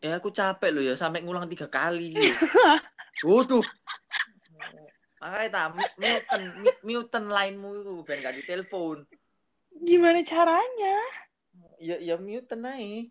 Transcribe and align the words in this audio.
Ya 0.00 0.20
aku 0.20 0.28
capek 0.28 0.70
loh 0.70 0.84
ya 0.84 0.94
sampai 0.94 1.24
ngulang 1.24 1.48
tiga 1.48 1.66
kali. 1.66 2.14
Waduh. 3.26 3.64
Makanya 5.16 5.48
tak 5.48 5.66
muten 5.96 6.42
muten 6.84 7.24
lainmu 7.32 7.70
itu 7.80 7.92
biar 8.04 8.18
gak 8.20 8.36
ditelepon. 8.44 9.08
Gimana 9.82 10.20
caranya? 10.22 10.96
Ya 11.80 11.96
ya 11.96 12.14
muten 12.20 12.62
aja. 12.62 13.08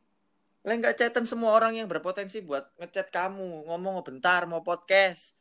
Lah 0.66 0.74
nggak 0.82 0.98
chatan 0.98 1.30
semua 1.30 1.54
orang 1.54 1.78
yang 1.78 1.86
berpotensi 1.86 2.42
buat 2.42 2.66
ngechat 2.82 3.14
kamu, 3.14 3.70
ngomong 3.70 4.02
bentar 4.02 4.50
mau 4.50 4.66
podcast. 4.66 5.38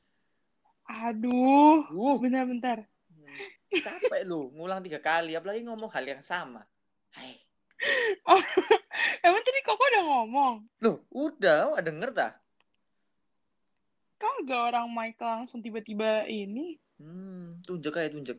Aduh, 0.84 1.88
Uh, 1.88 2.20
bentar-bentar. 2.20 2.84
capek 3.74 4.22
lu 4.28 4.52
ngulang 4.54 4.84
tiga 4.84 5.00
kali 5.00 5.34
apalagi 5.34 5.64
ngomong 5.64 5.88
hal 5.90 6.04
yang 6.04 6.20
sama. 6.20 6.62
Hai. 7.16 7.43
Oh, 8.24 8.40
emang 9.26 9.42
tadi 9.42 9.60
kok 9.60 9.76
udah 9.76 10.02
ngomong? 10.04 10.54
Loh, 10.80 10.96
udah, 11.12 11.76
ada 11.76 11.84
denger 11.84 12.10
tak? 12.10 12.32
Kagak 14.16 14.72
orang 14.72 14.88
Michael 14.88 15.44
langsung 15.44 15.60
tiba-tiba 15.60 16.24
ini. 16.24 16.80
Hmm, 16.96 17.60
tunjuk 17.62 17.92
aja 17.94 18.08
tunjuk. 18.08 18.38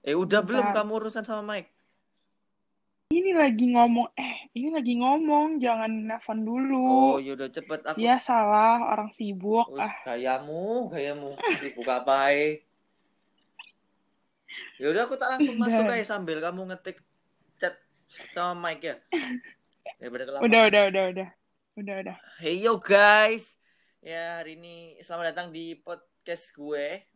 Eh 0.00 0.16
udah 0.16 0.40
belum 0.40 0.72
Bentar. 0.72 0.82
kamu 0.82 0.92
urusan 0.96 1.22
sama 1.22 1.44
Mike? 1.44 1.70
Ini 3.10 3.34
lagi 3.34 3.66
ngomong, 3.74 4.14
eh, 4.14 4.48
ini 4.54 4.70
lagi 4.70 4.94
ngomong, 4.96 5.58
jangan 5.58 5.90
nelfon 5.90 6.46
dulu. 6.46 6.86
Oh, 6.86 7.18
yaudah 7.18 7.50
cepet 7.50 7.82
aku. 7.82 7.98
Dia 7.98 8.22
salah, 8.22 8.86
orang 8.86 9.10
sibuk. 9.10 9.66
Wis, 9.74 9.82
Ah, 9.82 10.14
gayamu, 10.14 10.86
gayamu. 10.88 11.34
Sibuk 11.58 11.90
apa 11.90 12.30
ae? 12.30 12.62
Yaudah 14.78 15.04
aku 15.04 15.18
tak 15.18 15.36
langsung 15.36 15.58
masuk 15.62 15.90
aja 15.90 16.06
sambil 16.06 16.38
kamu 16.38 16.70
ngetik 16.70 17.02
sama 18.10 18.70
Mike 18.70 18.82
ya. 18.82 18.96
Udah, 20.42 20.66
udah, 20.66 20.82
udah, 20.90 21.04
udah. 21.14 21.28
Udah, 21.78 21.94
udah. 22.02 22.16
Hey 22.42 22.58
yo 22.58 22.82
guys. 22.82 23.54
Ya, 24.02 24.42
hari 24.42 24.58
ini 24.58 24.98
selamat 24.98 25.30
datang 25.30 25.48
di 25.54 25.78
podcast 25.78 26.50
gue. 26.56 27.06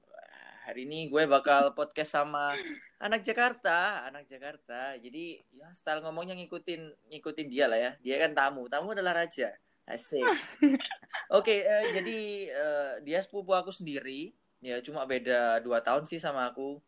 Hari 0.65 0.89
ini 0.89 1.11
gue 1.11 1.29
bakal 1.29 1.75
podcast 1.77 2.15
sama 2.15 2.55
anak 3.03 3.27
Jakarta, 3.27 4.07
anak 4.07 4.31
Jakarta. 4.31 4.95
Jadi 5.01 5.43
ya 5.51 5.69
style 5.75 6.01
ngomongnya 6.07 6.39
ngikutin 6.39 7.11
ngikutin 7.11 7.49
dia 7.51 7.67
lah 7.67 7.79
ya. 7.81 7.93
Dia 8.01 8.17
kan 8.25 8.33
tamu, 8.33 8.71
tamu 8.71 8.95
adalah 8.95 9.19
raja. 9.19 9.51
Asik. 9.85 10.23
Oke, 11.37 11.65
eh, 11.67 11.85
jadi 11.93 12.19
eh, 12.49 12.93
dia 13.05 13.19
sepupu 13.21 13.53
aku 13.53 13.75
sendiri. 13.75 14.33
Ya 14.65 14.81
cuma 14.81 15.05
beda 15.05 15.59
dua 15.61 15.83
tahun 15.83 16.07
sih 16.07 16.23
sama 16.23 16.49
aku. 16.49 16.81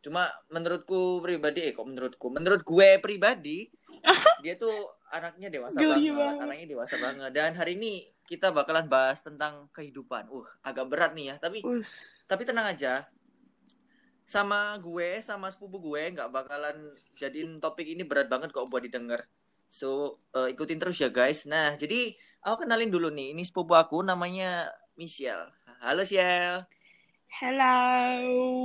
Cuma 0.00 0.32
menurutku 0.48 1.20
pribadi, 1.20 1.68
eh 1.68 1.72
kok 1.76 1.84
menurutku, 1.84 2.32
menurut 2.32 2.64
gue 2.64 2.88
pribadi, 3.04 3.68
dia 4.44 4.56
tuh 4.56 4.72
anaknya 5.12 5.52
dewasa 5.52 5.76
Geli 5.76 6.08
banget, 6.08 6.16
banget. 6.16 6.44
anaknya 6.48 6.66
dewasa 6.72 6.94
banget. 6.96 7.30
Dan 7.36 7.50
hari 7.52 7.76
ini 7.76 8.08
kita 8.24 8.48
bakalan 8.48 8.88
bahas 8.88 9.20
tentang 9.20 9.68
kehidupan. 9.76 10.32
Uh, 10.32 10.48
agak 10.64 10.88
berat 10.88 11.12
nih 11.12 11.32
ya, 11.32 11.36
tapi 11.36 11.60
Us. 11.60 11.88
tapi 12.24 12.48
tenang 12.48 12.72
aja. 12.72 13.04
Sama 14.24 14.78
gue, 14.80 15.20
sama 15.20 15.52
sepupu 15.52 15.82
gue 15.82 16.16
nggak 16.16 16.30
bakalan 16.32 16.96
jadiin 17.18 17.60
topik 17.60 17.84
ini 17.84 18.06
berat 18.06 18.30
banget 18.30 18.54
kok 18.54 18.70
buat 18.70 18.80
didengar. 18.80 19.26
So, 19.70 20.18
eh, 20.34 20.54
ikutin 20.54 20.82
terus 20.82 20.98
ya 20.98 21.10
guys. 21.12 21.46
Nah, 21.46 21.78
jadi 21.78 22.14
aku 22.42 22.64
kenalin 22.66 22.90
dulu 22.90 23.10
nih. 23.10 23.34
Ini 23.36 23.42
sepupu 23.46 23.74
aku 23.74 24.02
namanya 24.02 24.70
Michelle. 24.98 25.50
Halo 25.82 26.02
Michelle. 26.06 26.66
Hello. 27.30 27.70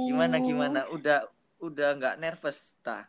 Gimana 0.10 0.36
gimana? 0.42 0.80
Udah 0.90 1.20
udah 1.62 1.90
nggak 1.98 2.16
nervous 2.22 2.60
ta? 2.86 3.06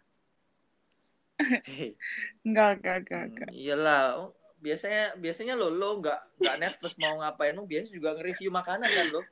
Hei, 1.64 1.96
Enggak, 2.46 2.80
enggak, 2.80 2.96
enggak, 3.02 3.22
hmm, 3.22 3.30
enggak. 3.32 3.50
iyalah. 3.52 4.02
Biasanya 4.64 5.02
biasanya 5.20 5.54
lo 5.60 5.68
lo 5.72 6.00
nggak 6.00 6.20
nggak 6.40 6.56
nervous 6.62 6.94
mau 7.00 7.14
ngapain? 7.20 7.54
Lo 7.56 7.64
biasa 7.68 7.88
juga 7.92 8.16
nge-review 8.16 8.50
makanan 8.52 8.90
kan 8.96 9.06
lo? 9.14 9.22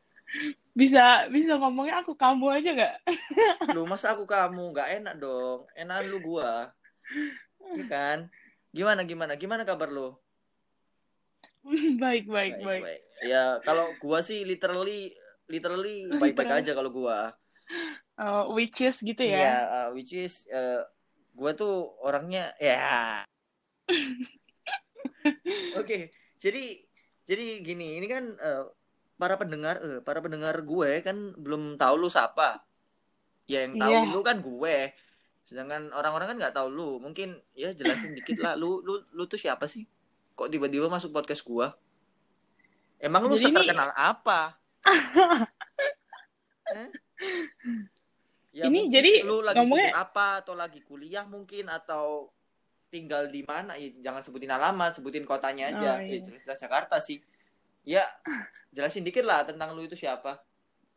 Bisa, 0.74 1.30
bisa 1.30 1.54
ngomongnya 1.60 2.02
aku 2.02 2.12
kamu 2.18 2.46
aja 2.58 2.70
nggak? 2.74 2.94
Lu 3.74 3.86
masa 3.86 4.12
aku 4.14 4.24
kamu 4.26 4.74
nggak 4.74 4.88
enak 5.00 5.14
dong? 5.22 5.60
Enakan 5.78 6.06
lu 6.10 6.18
gua. 6.20 6.74
Iya 7.74 7.84
kan? 7.86 8.18
Gimana 8.74 9.00
gimana? 9.06 9.32
Gimana 9.38 9.62
kabar 9.62 9.88
lo? 9.90 10.18
baik, 12.02 12.28
baik, 12.28 12.54
baik. 12.60 13.00
Ya 13.24 13.62
kalau 13.64 13.94
gua 14.02 14.20
sih 14.20 14.44
literally 14.44 15.14
literally 15.46 16.06
baik-baik 16.22 16.62
aja 16.62 16.72
kalau 16.72 16.90
gua. 16.90 17.32
Uh, 18.14 18.46
which 18.54 18.78
is 18.80 19.00
gitu 19.00 19.24
Iya, 19.24 19.34
ya. 19.34 19.54
uh, 19.66 19.88
which 19.92 20.12
is 20.12 20.46
uh, 20.48 20.84
gua 21.32 21.52
tuh 21.52 21.90
orangnya 22.00 22.52
ya. 22.56 23.24
Oke, 25.80 26.12
jadi 26.36 26.84
jadi 27.24 27.44
gini, 27.64 27.96
ini 27.98 28.06
kan 28.06 28.36
uh, 28.36 28.68
para 29.16 29.40
pendengar 29.40 29.80
eh 29.80 30.00
para 30.04 30.20
pendengar 30.20 30.52
gue 30.60 31.00
kan 31.00 31.32
belum 31.38 31.80
tahu 31.80 31.94
lu 31.96 32.08
siapa. 32.12 32.60
Ya 33.48 33.64
yang 33.64 33.76
tahu 33.76 33.92
Iya. 33.92 34.08
lu 34.12 34.20
kan 34.20 34.36
gue. 34.40 34.76
Sedangkan 35.44 35.92
orang-orang 35.92 36.34
kan 36.34 36.36
nggak 36.40 36.56
tahu 36.56 36.68
lu. 36.68 36.90
Mungkin 37.00 37.36
ya 37.52 37.72
jelasin 37.72 38.12
dikit 38.12 38.40
lah 38.40 38.56
lu 38.56 38.80
lu 38.84 39.00
lu 39.12 39.24
tuh 39.24 39.40
siapa 39.40 39.64
sih? 39.64 39.84
Kok 40.34 40.48
tiba-tiba 40.50 40.88
masuk 40.88 41.12
podcast 41.12 41.44
gua? 41.44 41.72
Emang 42.98 43.28
lu 43.28 43.36
Jadi 43.36 43.52
ini- 43.52 43.94
apa? 43.96 44.56
Eh? 46.66 46.88
Ya, 48.54 48.70
Ini 48.70 48.86
mungkin 48.86 48.92
jadi 48.92 49.12
lu 49.22 49.42
lagi 49.42 49.58
ngomongnya- 49.58 49.90
sibuk 49.90 49.98
apa 50.00 50.26
atau 50.40 50.54
lagi 50.54 50.80
kuliah 50.80 51.24
mungkin 51.24 51.66
atau 51.66 52.30
tinggal 52.88 53.26
di 53.26 53.42
mana? 53.42 53.74
Ya, 53.74 53.90
jangan 54.00 54.22
sebutin 54.22 54.46
alamat, 54.48 54.94
sebutin 54.94 55.26
kotanya 55.26 55.68
aja. 55.68 55.98
Oh, 55.98 56.00
Ya 56.00 56.14
iya. 56.14 56.22
jelas-jelas 56.22 56.58
Jakarta 56.58 56.96
sih. 56.98 57.18
Ya, 57.82 58.06
jelasin 58.70 59.02
dikit 59.02 59.22
lah 59.22 59.42
tentang 59.42 59.74
lu 59.74 59.82
itu 59.82 59.94
siapa. 59.94 60.38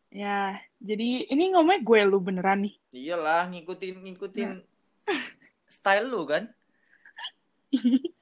Ya, 0.08 0.56
jadi 0.78 1.28
ini 1.28 1.52
ngomongnya 1.52 1.82
gue 1.82 2.00
lu 2.06 2.22
beneran 2.22 2.64
nih. 2.64 2.76
Iyalah, 2.94 3.50
ngikutin 3.50 4.06
ngikutin 4.06 4.50
Nah. 4.54 5.24
style 5.68 6.08
lu 6.08 6.24
kan. 6.24 6.48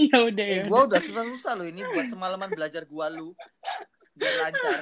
ya 0.00 0.16
udah 0.22 0.46
Eh, 0.46 0.56
ya. 0.62 0.64
gua 0.64 0.86
udah 0.86 0.98
susah-susah 0.98 1.52
lo 1.54 1.64
ini 1.64 1.84
buat 1.84 2.08
semalaman 2.08 2.48
belajar 2.48 2.82
gua 2.84 3.06
lu. 3.06 3.34
Biar 4.14 4.34
lancar. 4.46 4.80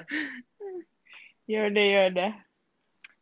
Ya 1.48 1.66
udah 1.68 1.84
ya 1.84 2.02
udah. 2.12 2.32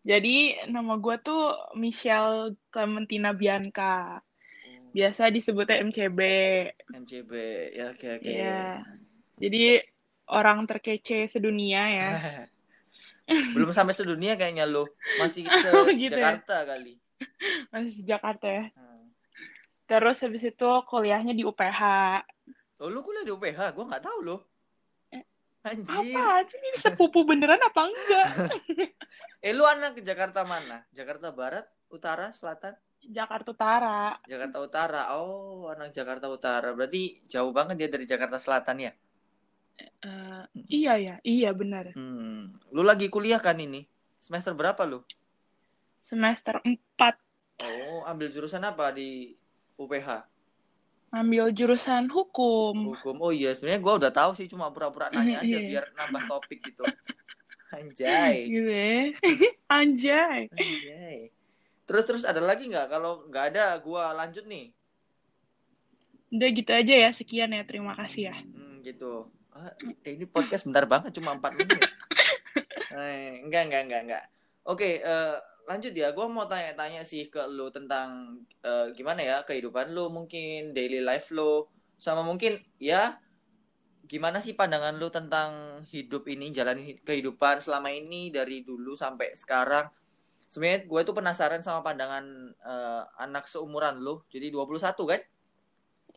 Jadi 0.01 0.57
nama 0.73 0.97
gue 0.97 1.17
tuh 1.21 1.55
Michelle 1.77 2.57
Clementina 2.73 3.37
Bianca. 3.37 4.25
Biasa 4.91 5.31
disebutnya 5.31 5.79
MCB. 5.87 6.21
MCB, 6.91 7.33
ya 7.77 7.95
oke 7.95 8.07
oke. 8.19 8.27
Iya. 8.27 8.83
Jadi 9.39 9.79
orang 10.27 10.67
terkece 10.67 11.31
sedunia 11.31 11.83
ya. 11.87 12.11
Belum 13.55 13.71
sampai 13.71 13.95
sedunia 13.95 14.35
kayaknya 14.35 14.67
lo. 14.67 14.91
Masih 15.23 15.47
se 15.63 15.71
Gitu 15.95 16.19
ya? 16.19 16.35
Jakarta 16.35 16.67
kali. 16.67 16.99
Masih 17.71 17.93
di 18.03 18.05
Jakarta 18.09 18.47
ya. 18.51 18.65
Hmm. 18.75 19.15
Terus 19.87 20.19
habis 20.27 20.43
itu 20.43 20.71
kuliahnya 20.91 21.35
di 21.37 21.47
UPH. 21.47 21.81
Oh, 22.81 22.89
lu 22.91 23.05
kuliah 23.07 23.23
di 23.23 23.31
UPH? 23.31 23.77
Gua 23.77 23.85
nggak 23.87 24.03
tahu 24.03 24.19
lo. 24.27 24.50
Anjir. 25.61 26.17
Apa 26.17 26.41
sih 26.49 26.57
ini 26.57 26.79
sepupu 26.81 27.21
beneran 27.29 27.61
apa 27.61 27.81
enggak? 27.89 28.27
Eh, 29.41 29.57
lu 29.57 29.65
anak 29.65 29.97
ke 29.97 30.05
Jakarta 30.05 30.45
mana? 30.45 30.85
Jakarta 30.93 31.33
Barat, 31.33 31.65
Utara, 31.89 32.29
Selatan? 32.29 32.77
Jakarta 33.01 33.57
Utara. 33.57 34.21
Jakarta 34.29 34.61
Utara. 34.61 35.03
Oh, 35.17 35.65
anak 35.73 35.97
Jakarta 35.97 36.29
Utara. 36.29 36.77
Berarti 36.77 37.25
jauh 37.25 37.49
banget 37.49 37.81
dia 37.81 37.89
dari 37.89 38.05
Jakarta 38.05 38.37
Selatan 38.37 38.85
ya? 38.85 38.93
Eh, 39.81 40.45
iya 40.69 41.01
ya, 41.01 41.15
iya 41.25 41.57
benar. 41.57 41.97
Hmm. 41.97 42.45
Lu 42.69 42.85
lagi 42.85 43.09
kuliah 43.09 43.41
kan 43.41 43.57
ini? 43.57 43.89
Semester 44.21 44.53
berapa 44.53 44.85
lu? 44.85 45.01
Semester 46.05 46.61
4 46.61 46.77
Oh, 47.61 48.05
ambil 48.05 48.29
jurusan 48.29 48.61
apa 48.65 48.93
di 48.93 49.37
UPH? 49.81 50.09
Ambil 51.11 51.51
jurusan 51.51 52.07
hukum. 52.07 52.95
Hukum. 52.95 53.17
Oh 53.19 53.35
iya, 53.35 53.51
sebenarnya 53.53 53.83
gua 53.83 53.95
udah 53.99 54.13
tahu 54.15 54.39
sih, 54.39 54.47
cuma 54.47 54.71
pura-pura 54.71 55.11
nanya 55.11 55.43
aja 55.43 55.59
Iya. 55.59 55.67
biar 55.67 55.85
nambah 55.95 56.23
topik 56.31 56.63
gitu. 56.63 56.87
Anjay. 57.77 58.47
Gitu 58.47 58.71
ya. 58.71 58.95
Anjay. 59.79 60.41
Anjay. 60.51 61.19
Terus 61.87 62.05
terus 62.07 62.23
ada 62.23 62.39
lagi 62.39 62.71
nggak? 62.71 62.87
Kalau 62.87 63.27
nggak 63.27 63.45
ada, 63.55 63.75
gua 63.83 64.15
lanjut 64.15 64.47
nih. 64.47 64.71
Udah 66.31 66.49
gitu 66.55 66.71
aja 66.71 66.95
ya, 66.95 67.11
sekian 67.11 67.51
ya. 67.51 67.67
Terima 67.67 67.99
kasih 67.99 68.31
ya. 68.31 68.37
Hmm, 68.39 68.79
gitu. 68.87 69.27
Ah, 69.51 69.75
eh, 70.07 70.15
ini 70.15 70.31
podcast 70.31 70.63
bentar 70.63 70.87
banget, 70.87 71.11
cuma 71.19 71.35
4 71.35 71.59
menit. 71.59 71.83
Eh, 72.91 73.47
enggak, 73.47 73.71
enggak, 73.71 73.83
enggak, 73.87 74.03
enggak. 74.03 74.25
Oke, 74.67 74.99
eh, 74.99 75.37
lanjut 75.71 75.95
ya. 75.95 76.11
Gua 76.11 76.27
mau 76.27 76.51
tanya-tanya 76.51 77.07
sih 77.07 77.31
ke 77.31 77.39
lu 77.47 77.71
tentang 77.71 78.43
eh, 78.67 78.91
gimana 78.99 79.23
ya 79.23 79.37
kehidupan 79.47 79.95
lu, 79.95 80.11
mungkin 80.11 80.75
daily 80.75 80.99
life 80.99 81.31
lu, 81.31 81.71
sama 81.95 82.27
mungkin 82.27 82.59
ya 82.83 83.23
gimana 84.11 84.43
sih 84.43 84.59
pandangan 84.59 84.99
lu 84.99 85.07
tentang 85.15 85.83
hidup 85.95 86.27
ini, 86.27 86.51
jalan 86.51 86.99
kehidupan 87.07 87.63
selama 87.63 87.95
ini 87.95 88.35
dari 88.35 88.67
dulu 88.67 88.99
sampai 88.99 89.39
sekarang. 89.39 89.87
Sebenarnya 90.51 90.91
gue 90.91 91.01
tuh 91.07 91.15
penasaran 91.15 91.63
sama 91.63 91.87
pandangan 91.87 92.27
eh, 92.51 93.03
anak 93.23 93.47
seumuran 93.47 94.03
lu. 94.03 94.27
Jadi 94.27 94.51
21 94.51 94.83
kan? 95.07 95.23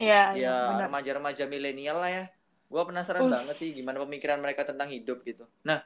Iya, 0.01 0.33
iya, 0.33 0.55
ya 0.73 0.89
remaja-remaja 0.89 1.45
milenial 1.45 2.01
lah 2.01 2.09
ya. 2.09 2.25
Gua 2.73 2.89
penasaran 2.89 3.29
Us. 3.29 3.33
banget 3.37 3.55
sih 3.61 3.69
gimana 3.77 4.01
pemikiran 4.01 4.41
mereka 4.41 4.65
tentang 4.65 4.89
hidup 4.89 5.21
gitu. 5.21 5.45
Nah, 5.61 5.85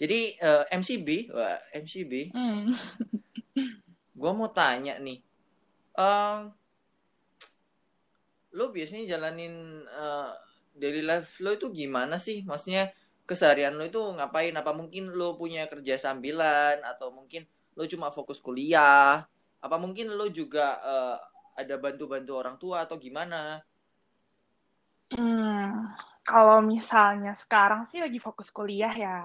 jadi 0.00 0.18
eh, 0.48 0.64
MCB, 0.80 1.08
wah 1.36 1.58
MCB, 1.82 2.12
Hmm. 2.32 2.72
gua 4.20 4.32
mau 4.38 4.50
tanya 4.58 4.94
nih, 5.06 5.18
eh 6.06 6.38
lo 8.56 8.64
biasanya 8.76 9.04
jalanin 9.16 9.54
eh, 10.02 10.30
daily 10.80 11.02
life 11.10 11.30
lo 11.44 11.50
itu 11.58 11.66
gimana 11.80 12.16
sih? 12.26 12.38
Maksudnya 12.48 12.82
keseharian 13.28 13.74
lo 13.78 13.84
itu 13.90 14.00
ngapain? 14.16 14.54
Apa 14.60 14.72
mungkin 14.80 15.04
lo 15.18 15.28
punya 15.40 15.62
kerja 15.72 15.94
sambilan 16.04 16.76
atau 16.92 17.08
mungkin 17.18 17.42
lo 17.76 17.84
cuma 17.92 18.08
fokus 18.16 18.38
kuliah? 18.46 19.24
Apa 19.64 19.76
mungkin 19.82 20.06
lo 20.18 20.26
juga 20.38 20.66
eh, 20.92 21.16
ada 21.60 21.74
bantu-bantu 21.84 22.32
orang 22.40 22.56
tua 22.62 22.76
atau 22.86 22.96
gimana? 23.06 23.40
Hmm, 25.14 25.90
kalau 26.30 26.58
misalnya 26.72 27.32
sekarang 27.42 27.82
sih 27.90 27.98
lagi 28.04 28.18
fokus 28.26 28.48
kuliah 28.56 28.94
ya. 29.04 29.16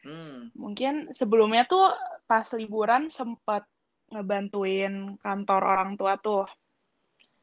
Hmm, 0.00 0.48
Mungkin 0.56 1.12
sebelumnya 1.12 1.68
tuh 1.68 1.92
pas 2.24 2.46
liburan 2.56 3.12
sempat 3.12 3.68
ngebantuin 4.10 5.20
kantor 5.20 5.62
orang 5.62 5.90
tua 6.00 6.16
tuh. 6.16 6.48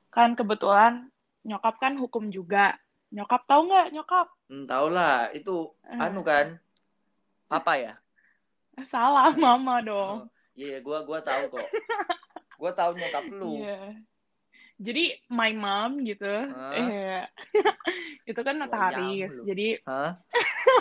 Kan 0.09 0.33
kebetulan 0.33 1.07
nyokap 1.45 1.77
kan 1.77 1.95
hukum 1.95 2.33
juga. 2.33 2.75
Nyokap 3.13 3.47
tahu 3.47 3.71
nggak 3.71 3.87
nyokap? 3.95 4.27
hmm, 4.51 4.65
tau 4.67 4.87
lah 4.91 5.31
itu 5.31 5.71
Eh, 5.87 6.01
anu 6.01 6.25
kan 6.25 6.59
apa 7.47 7.73
ya? 7.79 7.93
salah 8.91 9.31
mama 9.37 9.79
dong. 9.79 10.27
Iya, 10.57 10.81
gua 10.81 11.05
gua 11.05 11.21
tahu 11.21 11.53
kok. 11.53 11.67
Gua 12.57 12.71
tahu 12.73 12.97
nyokap 12.97 13.23
lu. 13.31 13.61
Iya. 13.63 14.01
Jadi 14.77 15.03
my 15.33 15.51
mom 15.57 16.05
gitu. 16.05 16.25
Hah? 16.25 16.73
Eh, 16.77 17.21
itu 18.29 18.39
kan 18.45 18.55
notaris. 18.61 19.33
lu. 19.33 19.43
Jadi 19.49 19.67
Hah? 19.89 20.11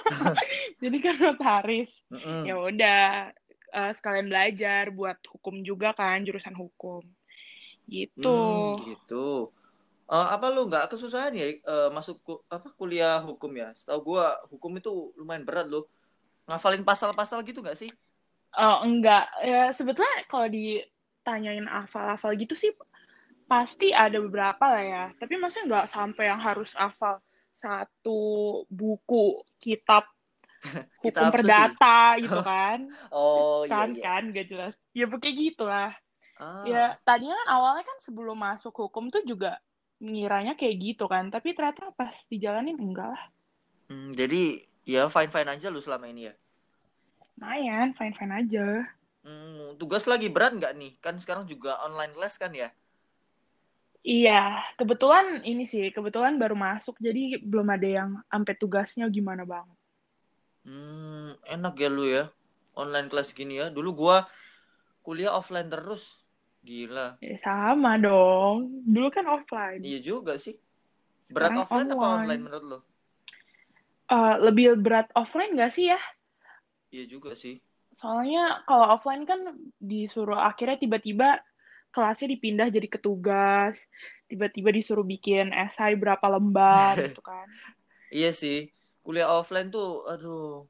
jadi 0.82 0.96
kan 1.02 1.14
notaris. 1.20 1.90
Mm-mm. 2.12 2.46
Ya 2.46 2.54
udah 2.60 3.02
eh, 3.74 3.92
sekalian 3.96 4.28
belajar 4.30 4.92
buat 4.92 5.18
hukum 5.32 5.64
juga 5.64 5.92
kan 5.96 6.22
jurusan 6.26 6.54
hukum. 6.56 7.02
Gitu. 7.88 8.28
Hmm, 8.28 8.72
gitu. 8.88 9.14
Eh, 10.06 10.26
apa 10.34 10.46
lu 10.54 10.60
nggak 10.70 10.86
kesusahan 10.92 11.32
ya 11.40 11.46
eh, 11.52 11.88
masuk 11.96 12.16
ku- 12.26 12.42
apa 12.56 12.68
kuliah 12.78 13.18
hukum 13.28 13.50
ya? 13.62 13.68
Setahu 13.78 14.00
gua 14.14 14.24
hukum 14.52 14.72
itu 14.80 14.90
lumayan 15.18 15.44
berat 15.48 15.66
loh. 15.72 15.84
Ngafalin 16.48 16.84
pasal-pasal 16.86 17.38
gitu 17.48 17.60
nggak 17.64 17.78
sih? 17.82 17.90
Oh, 18.56 18.76
enggak. 18.86 19.28
Ya, 19.44 19.68
sebetulnya 19.76 20.24
kalau 20.32 20.48
ditanyain 20.48 21.66
hafal-hafal 21.68 22.32
gitu 22.40 22.54
sih 22.56 22.72
pasti 23.50 23.86
ada 24.04 24.18
beberapa 24.24 24.64
lah 24.74 24.84
ya. 24.94 25.04
Tapi 25.20 25.34
maksudnya 25.40 25.66
nggak 25.70 25.88
sampai 25.94 26.24
yang 26.30 26.40
harus 26.48 26.70
hafal 26.80 27.16
satu 27.62 28.20
buku 28.68 29.24
kitab 29.62 30.04
hukum 31.04 31.26
Kitab 31.26 31.32
suci. 31.38 31.64
perdata 31.74 32.18
gitu 32.24 32.38
kan. 32.50 32.78
Oh 33.12 33.66
iya 33.66 33.84
kan 33.84 33.88
iya. 33.88 34.04
kan 34.04 34.22
gak 34.36 34.46
jelas. 34.52 34.74
Ya 34.98 35.04
pokoknya 35.10 35.34
gitu 35.44 35.64
lah. 35.68 35.90
Ah, 36.38 36.72
Ya 36.72 36.98
tadinya 37.06 37.36
kan 37.44 37.48
awalnya 37.56 37.84
kan 37.90 37.98
sebelum 38.06 38.38
masuk 38.46 38.74
hukum 38.76 39.04
tuh 39.14 39.22
juga 39.30 39.60
ngiranya 40.02 40.54
kayak 40.60 40.76
gitu 40.84 41.04
kan. 41.12 41.24
Tapi 41.34 41.48
ternyata 41.56 41.92
pas 41.98 42.16
dijalanin 42.32 42.78
enggak 42.80 43.08
lah. 43.14 43.24
hmm, 43.90 44.08
jadi 44.18 44.36
ya 44.92 45.00
fine-fine 45.14 45.50
aja 45.54 45.66
lu 45.74 45.80
selama 45.82 46.06
ini 46.12 46.30
ya. 46.30 46.34
Lumayan, 47.40 47.88
fine-fine 47.96 48.32
aja. 48.40 48.66
Hmm, 49.26 49.74
tugas 49.80 50.04
lagi 50.12 50.28
berat 50.34 50.52
nggak 50.58 50.72
nih? 50.80 50.90
Kan 51.04 51.14
sekarang 51.22 51.44
juga 51.52 51.70
online 51.86 52.12
les 52.20 52.34
kan 52.42 52.52
ya? 52.62 52.68
Iya, 54.06 54.62
kebetulan 54.78 55.42
ini 55.42 55.66
sih, 55.66 55.90
kebetulan 55.90 56.38
baru 56.38 56.54
masuk, 56.54 56.94
jadi 57.02 57.42
belum 57.42 57.66
ada 57.74 57.88
yang 57.90 58.10
sampai 58.30 58.54
tugasnya 58.54 59.10
gimana 59.10 59.42
banget. 59.42 59.74
Hmm, 60.62 61.34
enak 61.42 61.74
ya 61.74 61.88
lu 61.90 62.06
ya. 62.06 62.30
Online 62.78 63.10
kelas 63.10 63.34
gini 63.34 63.58
ya. 63.58 63.66
Dulu 63.66 63.90
gua 63.90 64.30
kuliah 65.02 65.34
offline 65.34 65.66
terus. 65.66 66.22
Gila. 66.62 67.18
Ya, 67.18 67.34
sama 67.42 67.98
dong, 67.98 68.86
dulu 68.86 69.10
kan 69.10 69.26
offline. 69.26 69.82
Iya 69.82 69.98
juga 69.98 70.38
sih. 70.38 70.54
Berat 71.26 71.50
Sekarang 71.50 71.62
offline 71.66 71.88
apa 71.90 71.98
online. 71.98 72.14
online 72.14 72.42
menurut 72.46 72.64
lo? 72.66 72.78
Eh, 74.06 74.34
lebih 74.38 74.78
berat 74.78 75.10
offline 75.18 75.50
nggak 75.58 75.72
sih 75.74 75.90
ya? 75.90 75.98
Iya 76.94 77.10
juga 77.10 77.34
sih. 77.34 77.58
Soalnya 77.90 78.62
kalau 78.70 78.94
offline 78.94 79.26
kan 79.26 79.58
disuruh 79.82 80.38
akhirnya 80.38 80.78
tiba-tiba 80.78 81.42
kelasnya 81.96 82.28
dipindah 82.36 82.68
jadi 82.68 82.84
ketugas, 82.92 83.80
tiba-tiba 84.28 84.68
disuruh 84.68 85.06
bikin 85.08 85.56
esai 85.56 85.96
berapa 85.96 86.28
lembar 86.28 87.00
gitu 87.00 87.24
kan. 87.24 87.48
Iya 88.12 88.30
sih. 88.36 88.68
Kuliah 89.02 89.26
offline 89.26 89.72
tuh, 89.72 90.04
aduh, 90.06 90.68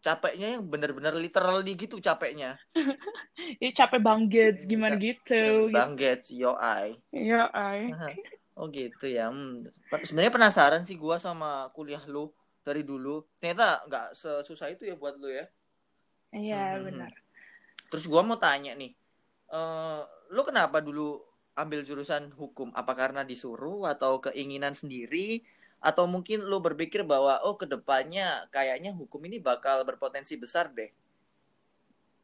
capeknya 0.00 0.56
yang 0.56 0.62
bener-bener 0.64 1.12
literally 1.18 1.74
gitu 1.74 1.98
capeknya. 1.98 2.56
Ya 3.62 3.70
capek 3.74 4.02
banget, 4.02 4.54
Hmm, 4.60 4.68
gimana 4.70 4.96
gitu. 4.98 5.70
Bang 5.70 5.94
Gets, 5.98 6.30
yo 6.34 6.54
I. 6.58 6.94
Iya, 7.14 7.48
ay. 7.54 7.94
Oh 8.58 8.66
gitu 8.70 9.06
ya. 9.06 9.30
Hmm. 9.30 9.62
Sebenarnya 10.02 10.34
penasaran 10.34 10.82
sih 10.82 10.98
gua 10.98 11.22
sama 11.22 11.70
kuliah 11.70 12.02
lu 12.10 12.34
dari 12.66 12.82
dulu. 12.82 13.22
Ternyata 13.38 13.86
nggak 13.86 14.06
sesusah 14.18 14.74
itu 14.74 14.90
ya 14.90 14.98
buat 14.98 15.14
lu 15.16 15.30
ya. 15.30 15.46
Iya, 16.34 16.82
Hmm. 16.82 16.84
benar. 16.90 17.12
Terus 17.88 18.04
gua 18.10 18.20
mau 18.26 18.36
tanya 18.36 18.74
nih, 18.74 18.92
eh 19.54 20.02
lu 20.28 20.42
kenapa 20.42 20.78
dulu 20.78 21.20
ambil 21.54 21.82
jurusan 21.82 22.30
hukum? 22.32 22.70
Apa 22.72 22.94
karena 22.94 23.24
disuruh 23.24 23.88
atau 23.88 24.20
keinginan 24.20 24.72
sendiri? 24.72 25.42
Atau 25.78 26.10
mungkin 26.10 26.42
lu 26.42 26.58
berpikir 26.58 27.06
bahwa 27.06 27.38
oh 27.46 27.54
ke 27.54 27.62
depannya 27.64 28.46
kayaknya 28.50 28.90
hukum 28.90 29.22
ini 29.26 29.38
bakal 29.38 29.86
berpotensi 29.86 30.34
besar 30.34 30.70
deh. 30.74 30.90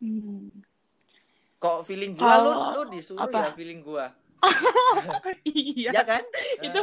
Hmm. 0.02 0.50
Kok 1.58 1.86
feeling 1.86 2.12
gua 2.18 2.34
lu 2.42 2.50
Kalau- 2.50 2.72
lu 2.74 2.82
disuruh 2.92 3.24
apa? 3.24 3.50
ya 3.50 3.52
feeling 3.54 3.80
gua. 3.80 4.10
Iya. 5.48 5.90
Ya 5.96 6.02
kan? 6.04 6.20
itu 6.60 6.80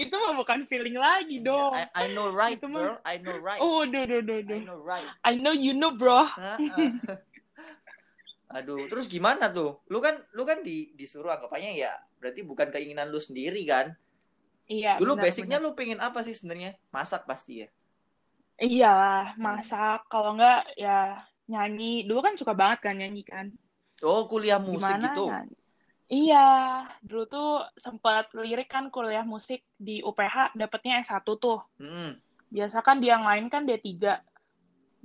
itu 0.00 0.14
mah 0.16 0.32
bukan 0.32 0.64
feeling 0.64 0.96
lagi 0.96 1.40
dong. 1.44 1.76
I, 1.76 1.84
I 1.92 2.06
know 2.16 2.32
right, 2.32 2.56
Itu 2.56 2.68
mah- 2.70 2.80
girl. 2.80 2.96
I 3.04 3.16
know 3.20 3.36
right. 3.36 3.60
Oh, 3.60 3.84
duh, 3.84 4.08
duh, 4.08 4.24
duh, 4.24 4.40
I 4.40 4.48
duh. 4.48 4.60
know 4.64 4.78
right. 4.80 5.08
I 5.20 5.36
know 5.36 5.52
you 5.52 5.76
know, 5.76 5.92
bro. 5.92 6.24
Aduh, 8.50 8.90
terus 8.90 9.06
gimana 9.06 9.46
tuh? 9.54 9.78
Lu 9.86 10.02
kan 10.02 10.18
lu 10.34 10.42
kan 10.42 10.66
di, 10.66 10.90
disuruh 10.98 11.30
anggapannya 11.30 11.78
ya, 11.78 11.94
berarti 12.18 12.42
bukan 12.42 12.74
keinginan 12.74 13.06
lu 13.06 13.22
sendiri 13.22 13.62
kan? 13.62 13.94
Iya. 14.66 14.98
Dulu 14.98 15.18
benar, 15.18 15.24
basicnya 15.30 15.58
benar. 15.62 15.70
lu 15.70 15.78
pengen 15.78 15.98
apa 16.02 16.22
sih 16.26 16.34
sebenarnya? 16.34 16.74
Masak 16.90 17.26
pasti 17.30 17.62
ya. 17.62 17.68
Iyalah, 18.60 19.38
masak. 19.38 20.06
Kalau 20.10 20.34
enggak 20.34 20.66
ya 20.74 21.22
nyanyi. 21.46 22.06
Dulu 22.06 22.20
kan 22.22 22.34
suka 22.34 22.54
banget 22.54 22.90
kan 22.90 22.94
nyanyi 22.98 23.22
kan. 23.22 23.46
Oh, 24.02 24.26
kuliah 24.26 24.58
musik 24.58 24.82
Gimana 24.82 25.10
gitu. 25.10 25.26
nyanyi? 25.30 25.56
Iya, 26.10 26.46
dulu 27.06 27.24
tuh 27.30 27.50
sempat 27.78 28.34
lirik 28.34 28.66
kan 28.66 28.90
kuliah 28.90 29.22
musik 29.22 29.62
di 29.78 30.02
UPH, 30.02 30.58
dapetnya 30.58 31.06
S1 31.06 31.22
tuh. 31.22 31.62
Hmm. 31.78 32.18
Biasa 32.50 32.82
kan 32.82 32.98
di 32.98 33.06
yang 33.06 33.22
lain 33.22 33.46
kan 33.46 33.62
D3. 33.62 34.18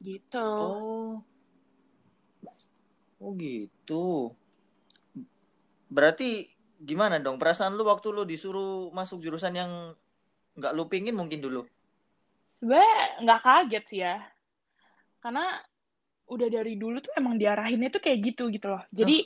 Gitu. 0.01 0.49
Oh. 0.49 1.21
Oh 3.19 3.31
gitu. 3.39 4.35
Berarti 5.87 6.51
gimana 6.75 7.23
dong 7.23 7.39
perasaan 7.39 7.79
lu 7.79 7.87
waktu 7.87 8.11
lu 8.11 8.27
disuruh 8.27 8.91
masuk 8.91 9.23
jurusan 9.23 9.55
yang 9.55 9.71
nggak 10.55 10.73
lu 10.75 10.87
pingin 10.91 11.15
mungkin 11.15 11.39
dulu? 11.39 11.63
Sebenarnya 12.51 13.23
nggak 13.23 13.41
kaget 13.43 13.83
sih 13.87 13.99
ya. 14.03 14.15
Karena 15.23 15.59
udah 16.25 16.47
dari 16.49 16.75
dulu 16.75 16.99
tuh 16.99 17.13
emang 17.15 17.37
diarahinnya 17.37 17.93
tuh 17.93 18.01
kayak 18.01 18.19
gitu 18.33 18.49
gitu 18.49 18.67
loh. 18.71 18.83
Jadi 18.91 19.23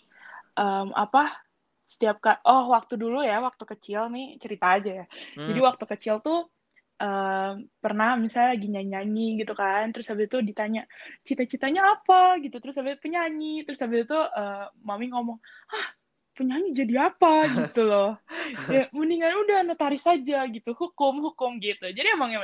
em, 0.57 0.89
apa 0.93 1.31
setiap 1.89 2.21
oh 2.45 2.69
waktu 2.69 3.01
dulu 3.01 3.25
ya 3.25 3.41
waktu 3.41 3.65
kecil 3.65 4.13
nih 4.13 4.37
cerita 4.37 4.77
aja 4.77 4.91
ya. 5.03 5.05
Hmm. 5.37 5.47
Jadi 5.49 5.59
waktu 5.65 5.83
kecil 5.89 6.21
tuh 6.21 6.45
em, 7.03 7.53
pernah 7.83 8.09
misalnya 8.19 8.49
lagi 8.55 8.67
nyanyi-nyanyi 8.73 9.25
gitu 9.41 9.53
kan, 9.55 9.83
terus 9.93 10.07
habis 10.11 10.27
itu 10.29 10.37
ditanya 10.49 10.81
cita-citanya 11.27 11.81
apa 11.95 12.37
gitu, 12.43 12.55
terus 12.61 12.75
habis 12.79 12.95
itu 12.97 13.01
penyanyi, 13.07 13.63
terus 13.65 13.79
habis 13.83 13.99
itu 14.07 14.17
eh, 14.17 14.65
mami 14.87 15.05
ngomong, 15.13 15.37
ah 15.73 15.87
penyanyi 16.37 16.69
jadi 16.79 16.93
apa 17.11 17.47
gitu 17.51 17.81
loh. 17.87 18.09
Ya 18.73 18.87
mendingan 18.95 19.33
udah 19.43 19.57
notaris 19.67 20.03
saja 20.09 20.45
gitu, 20.55 20.71
hukum 20.77 21.13
hukum 21.25 21.51
gitu. 21.63 21.85
Jadi 21.89 22.07
emang 22.15 22.31
ya, 22.35 22.41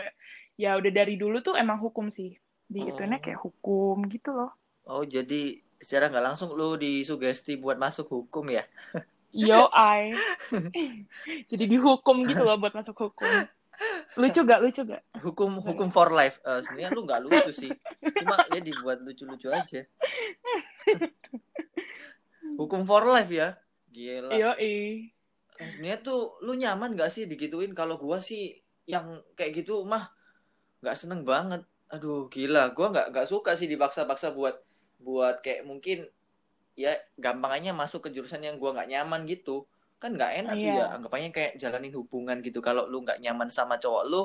ya 0.60 0.70
udah 0.80 0.92
dari 0.94 1.16
dulu 1.22 1.38
tuh 1.46 1.56
emang 1.60 1.80
hukum 1.84 2.08
sih. 2.12 2.36
Di 2.74 2.80
Oh. 2.82 2.90
itunya 2.92 3.18
kayak 3.24 3.40
hukum 3.46 4.06
gitu 4.10 4.30
loh. 4.34 4.52
Oh 4.86 5.04
jadi 5.06 5.62
secara 5.82 6.10
nggak 6.10 6.26
langsung 6.34 6.50
lu 6.58 6.78
disugesti 6.78 7.58
buat 7.58 7.78
masuk 7.78 8.06
hukum 8.10 8.46
ya? 8.54 8.64
Yo 9.36 9.68
I. 9.74 10.14
Jadi 11.52 11.64
dihukum 11.68 12.24
gitu 12.30 12.42
loh 12.48 12.56
buat 12.62 12.74
masuk 12.76 12.96
hukum. 13.10 13.50
Lucu 14.20 14.42
gak? 14.48 14.60
Lucu 14.64 14.82
gak? 14.88 15.02
Hukum 15.20 15.60
hukum 15.60 15.90
for 15.92 16.12
life. 16.12 16.40
Eh, 16.44 16.64
sebenarnya 16.64 16.90
lu 16.96 17.02
nggak 17.04 17.22
lucu 17.28 17.52
sih. 17.52 17.72
Cuma 18.22 18.40
ya 18.52 18.60
dibuat 18.64 19.04
lucu-lucu 19.04 19.52
aja. 19.52 19.84
hukum 22.60 22.88
for 22.88 23.04
life 23.08 23.32
ya? 23.32 23.60
Gila. 23.92 24.32
Yo 24.36 24.52
I. 24.60 25.12
sebenarnya 25.56 26.04
tuh 26.04 26.36
lu 26.44 26.52
nyaman 26.60 27.00
gak 27.00 27.08
sih 27.08 27.32
digituin 27.32 27.72
kalau 27.72 27.96
gua 27.96 28.20
sih 28.20 28.60
yang 28.84 29.24
kayak 29.40 29.64
gitu 29.64 29.88
mah 29.88 30.12
nggak 30.84 31.00
seneng 31.00 31.24
banget 31.24 31.64
aduh 31.88 32.28
gila 32.28 32.76
gua 32.76 32.92
nggak 32.92 33.16
nggak 33.16 33.28
suka 33.32 33.56
sih 33.56 33.72
dipaksa-paksa 33.72 34.36
buat 34.36 34.60
buat 35.00 35.40
kayak 35.40 35.64
mungkin 35.64 36.12
ya 36.76 36.92
gampangnya 37.16 37.72
masuk 37.72 38.04
ke 38.04 38.10
jurusan 38.12 38.44
yang 38.44 38.60
gua 38.60 38.76
nggak 38.76 38.92
nyaman 38.92 39.24
gitu 39.26 39.64
kan 39.96 40.12
nggak 40.14 40.32
enak 40.44 40.56
Iya. 40.56 40.74
ya 40.76 40.86
anggapannya 40.94 41.30
kayak 41.32 41.54
jalanin 41.56 41.94
hubungan 41.96 42.38
gitu. 42.44 42.60
Kalau 42.60 42.86
lu 42.86 43.02
nggak 43.02 43.20
nyaman 43.20 43.48
sama 43.50 43.80
cowok 43.80 44.04
lu 44.06 44.24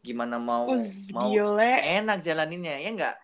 gimana 0.00 0.38
mau 0.38 0.70
Us, 0.70 1.10
mau 1.10 1.26
gile. 1.28 1.82
enak 1.82 2.22
jalaninnya 2.22 2.78
ya 2.78 2.90
nggak? 2.94 3.16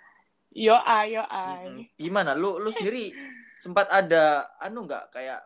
Yo 0.53 0.77
ay, 0.77 1.15
yo 1.17 1.25
ay. 1.25 1.89
Gimana? 1.97 2.35
Lu 2.35 2.59
lu 2.59 2.69
sendiri 2.69 3.15
sempat 3.63 3.87
ada 3.89 4.51
anu 4.59 4.85
nggak? 4.85 5.15
Kayak 5.15 5.41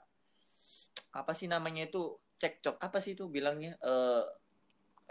apa 1.13 1.33
sih 1.33 1.47
namanya 1.47 1.87
itu? 1.87 2.17
Cekcok. 2.37 2.77
Apa 2.81 3.01
sih 3.01 3.17
itu 3.17 3.29
bilangnya? 3.29 3.77
Eh 3.81 4.23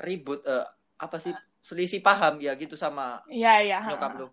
ribut 0.01 0.41
eh 0.45 0.65
apa 0.97 1.17
sih? 1.17 1.31
Selisih 1.65 1.97
paham 1.97 2.37
ya 2.37 2.53
gitu 2.53 2.77
sama 2.77 3.25
Iya, 3.25 3.53
iya. 3.65 3.79
nyokap 3.89 4.21
lu. 4.21 4.27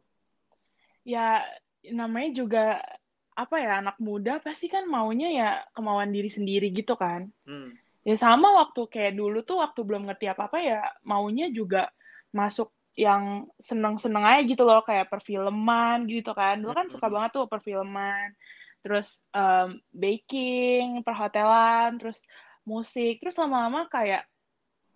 Ya, 1.00 1.40
namanya 1.88 2.30
juga 2.36 2.64
apa 3.32 3.56
ya 3.60 3.80
anak 3.80 3.96
muda 3.96 4.38
pasti 4.44 4.68
kan 4.68 4.84
maunya 4.84 5.28
ya 5.32 5.50
kemauan 5.72 6.12
diri 6.12 6.28
sendiri 6.28 6.68
gitu 6.72 6.94
kan. 6.96 7.28
hmm. 7.48 7.70
Ya 8.02 8.18
sama 8.18 8.50
waktu 8.58 8.90
kayak 8.90 9.14
dulu 9.14 9.46
tuh 9.46 9.62
waktu 9.62 9.80
belum 9.86 10.10
ngerti 10.10 10.26
apa-apa 10.26 10.58
ya 10.58 10.80
maunya 11.06 11.48
juga 11.54 11.88
masuk 12.34 12.74
yang 12.92 13.48
seneng-seneng 13.56 14.20
aja 14.20 14.40
gitu 14.44 14.62
loh 14.68 14.84
kayak 14.84 15.08
perfilman 15.08 16.04
gitu 16.10 16.34
kan. 16.36 16.60
Dulu 16.60 16.72
kan 16.76 16.86
suka 16.92 17.08
Mm-mm. 17.08 17.14
banget 17.14 17.30
tuh 17.40 17.44
perfilman. 17.48 18.36
Terus 18.82 19.22
em, 19.32 19.78
baking, 19.94 21.00
perhotelan, 21.06 21.96
terus 21.96 22.18
musik. 22.66 23.22
Terus 23.22 23.38
lama-lama 23.38 23.86
kayak 23.88 24.26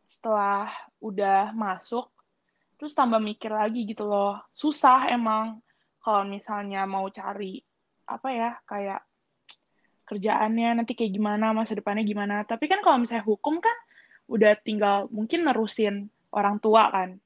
setelah 0.06 0.70
udah 1.02 1.50
masuk 1.56 2.10
terus 2.76 2.92
tambah 2.92 3.18
mikir 3.22 3.48
lagi 3.48 3.88
gitu 3.88 4.04
loh. 4.04 4.36
Susah 4.52 5.08
emang 5.08 5.64
kalau 6.04 6.28
misalnya 6.28 6.84
mau 6.84 7.08
cari 7.08 7.64
apa 8.06 8.28
ya 8.30 8.50
kayak 8.64 9.00
kerjaannya 10.06 10.78
nanti 10.82 10.94
kayak 10.94 11.12
gimana 11.12 11.50
masa 11.50 11.74
depannya 11.74 12.06
gimana 12.06 12.46
tapi 12.46 12.70
kan 12.70 12.78
kalau 12.80 13.02
misalnya 13.02 13.26
hukum 13.26 13.58
kan 13.58 13.74
udah 14.30 14.54
tinggal 14.62 15.10
mungkin 15.10 15.46
nerusin 15.46 16.06
orang 16.30 16.58
tua 16.62 16.90
kan 16.90 17.18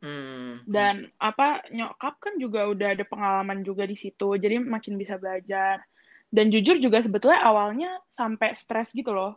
Hmm. 0.00 0.64
dan 0.64 1.12
apa 1.20 1.60
nyokap 1.68 2.16
kan 2.24 2.40
juga 2.40 2.64
udah 2.72 2.96
ada 2.96 3.04
pengalaman 3.04 3.60
juga 3.60 3.84
di 3.84 3.92
situ 4.00 4.32
jadi 4.40 4.56
makin 4.56 4.96
bisa 4.96 5.20
belajar 5.20 5.84
dan 6.32 6.48
jujur 6.48 6.80
juga 6.80 7.04
sebetulnya 7.04 7.44
awalnya 7.44 8.00
sampai 8.08 8.56
stres 8.56 8.96
gitu 8.96 9.12
loh 9.12 9.36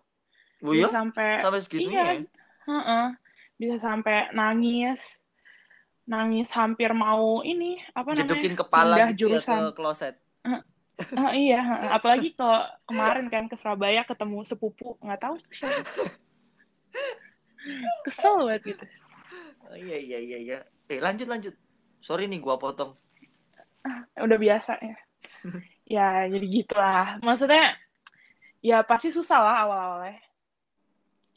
Oh 0.63 0.71
bisa 0.71 0.87
ya? 0.87 1.03
sampai 1.03 1.43
Sampai 1.43 1.59
segitunya 1.67 1.91
iya 1.91 2.03
ya? 2.15 2.15
heeh. 2.63 3.05
bisa 3.59 3.75
sampai 3.83 4.31
nangis 4.31 5.03
nangis 6.07 6.47
hampir 6.55 6.95
mau 6.95 7.43
ini 7.43 7.75
apa 7.91 8.15
namanya 8.15 8.23
Jedukin 8.23 8.55
kepala 8.55 8.95
pindah 8.95 9.07
gitu 9.11 9.19
jurusan 9.27 9.51
ya 9.51 9.67
ke 9.67 9.75
kloset. 9.75 10.15
Ah, 11.13 11.33
iya, 11.33 11.61
apalagi 11.93 12.33
kalau 12.37 12.65
kemarin 12.89 13.27
kan 13.29 13.45
ke 13.49 13.57
Surabaya 13.57 14.05
ketemu 14.05 14.45
sepupu, 14.45 14.97
nggak 15.01 15.21
tahu 15.21 15.35
siapa. 15.53 15.81
Kesel 18.05 18.45
banget 18.45 18.61
gitu. 18.73 18.85
Oh, 19.65 19.77
iya 19.77 19.97
iya 19.97 20.19
iya 20.21 20.37
iya. 20.37 20.57
Eh 20.89 20.99
lanjut 21.01 21.25
lanjut. 21.25 21.55
Sorry 22.03 22.29
nih 22.29 22.41
gua 22.43 22.59
potong. 22.61 22.93
Udah 24.19 24.37
biasa 24.37 24.77
ya. 24.79 24.97
Ya, 25.83 26.07
jadi 26.31 26.45
gitulah. 26.47 27.19
Maksudnya, 27.19 27.75
ya 28.63 28.83
pasti 28.83 29.11
susah 29.11 29.39
lah 29.39 29.55
awal-awalnya. 29.67 30.19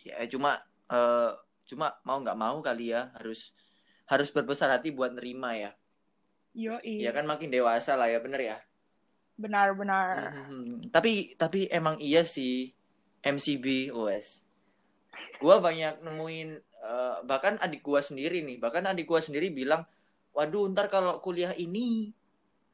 Ya 0.06 0.22
cuma 0.30 0.62
eh 0.86 1.32
cuma 1.66 1.98
mau 2.06 2.22
nggak 2.22 2.38
mau 2.38 2.62
kali 2.62 2.94
ya 2.94 3.10
harus 3.18 3.50
harus 4.06 4.30
berbesar 4.30 4.70
hati 4.70 4.94
buat 4.94 5.10
nerima 5.10 5.58
ya. 5.58 5.70
Yoi, 6.56 7.02
Ya 7.02 7.10
kan 7.12 7.26
makin 7.26 7.50
dewasa 7.50 7.98
lah 7.98 8.06
ya 8.08 8.22
bener 8.22 8.40
ya. 8.40 8.56
Benar-benar. 9.36 10.32
Hmm, 10.32 10.80
tapi 10.88 11.36
tapi 11.36 11.68
emang 11.68 12.00
iya 12.00 12.24
sih 12.24 12.72
MCB 13.20 13.92
OS. 13.92 14.42
Gua 15.40 15.60
banyak 15.60 16.00
nemuin 16.04 16.48
eh, 16.60 17.16
bahkan 17.28 17.60
adik 17.60 17.80
gua 17.84 18.00
sendiri 18.00 18.40
nih, 18.44 18.56
bahkan 18.60 18.84
adik 18.88 19.04
gua 19.08 19.20
sendiri 19.20 19.52
bilang, 19.52 19.84
"Waduh, 20.36 20.68
ntar 20.72 20.88
kalau 20.88 21.20
kuliah 21.20 21.52
ini 21.56 22.12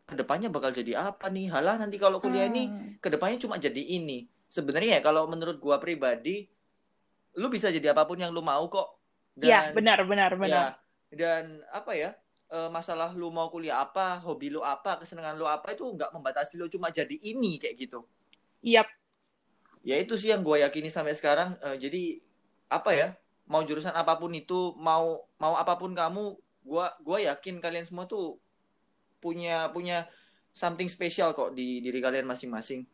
ke 0.06 0.14
depannya 0.18 0.50
bakal 0.50 0.70
jadi 0.74 0.98
apa 1.14 1.30
nih? 1.30 1.50
Halah 1.50 1.78
nanti 1.78 1.96
kalau 1.98 2.18
kuliah 2.22 2.46
ini 2.50 2.70
Hmm. 2.70 2.98
ke 3.02 3.08
depannya 3.10 3.38
cuma 3.42 3.58
jadi 3.58 3.82
ini." 3.82 4.26
Sebenarnya 4.52 4.98
ya 4.98 5.02
kalau 5.02 5.26
menurut 5.26 5.58
gua 5.58 5.80
pribadi, 5.80 6.46
lu 7.40 7.48
bisa 7.48 7.72
jadi 7.72 7.96
apa 7.96 8.04
pun 8.04 8.20
yang 8.20 8.30
lu 8.30 8.44
mau 8.44 8.68
kok. 8.68 9.00
Iya, 9.40 9.72
Dan 9.72 9.74
benar, 9.74 9.98
benar, 10.04 10.30
benar. 10.36 10.46
ya, 10.46 10.64
dan 11.10 11.44
apa 11.72 11.92
ya? 11.96 12.10
Eh, 12.52 12.68
masalah 12.68 13.10
lu 13.16 13.32
mau 13.32 13.48
kuliah 13.48 13.80
apa, 13.80 14.20
hobi 14.20 14.52
lu 14.52 14.60
apa, 14.60 15.00
kesenangan 15.00 15.34
lu 15.40 15.48
apa 15.48 15.72
itu 15.72 15.82
nggak 15.88 16.12
membatasi 16.12 16.60
lu 16.60 16.68
cuma 16.68 16.92
jadi 16.92 17.16
ini 17.16 17.56
kayak 17.56 17.76
gitu. 17.80 18.04
Yap, 18.62 18.86
Ya 19.82 19.98
itu 19.98 20.14
sih 20.14 20.30
yang 20.30 20.46
gue 20.46 20.62
yakini 20.62 20.88
sampai 20.94 21.14
sekarang. 21.18 21.58
Eh, 21.58 21.76
jadi 21.82 22.02
apa 22.70 22.90
ya? 22.94 23.08
Mau 23.50 23.66
jurusan 23.66 23.92
apa 23.92 24.14
pun 24.20 24.30
itu, 24.32 24.72
mau 24.78 25.26
mau 25.42 25.54
apa 25.58 25.74
pun 25.74 25.90
kamu, 25.92 26.38
gua 26.62 26.94
gua 27.02 27.18
yakin 27.18 27.58
kalian 27.58 27.84
semua 27.84 28.06
tuh 28.06 28.38
punya 29.18 29.66
punya 29.74 30.06
something 30.54 30.86
spesial 30.86 31.34
kok 31.34 31.50
di 31.58 31.82
diri 31.82 31.98
kalian 31.98 32.26
masing-masing. 32.30 32.86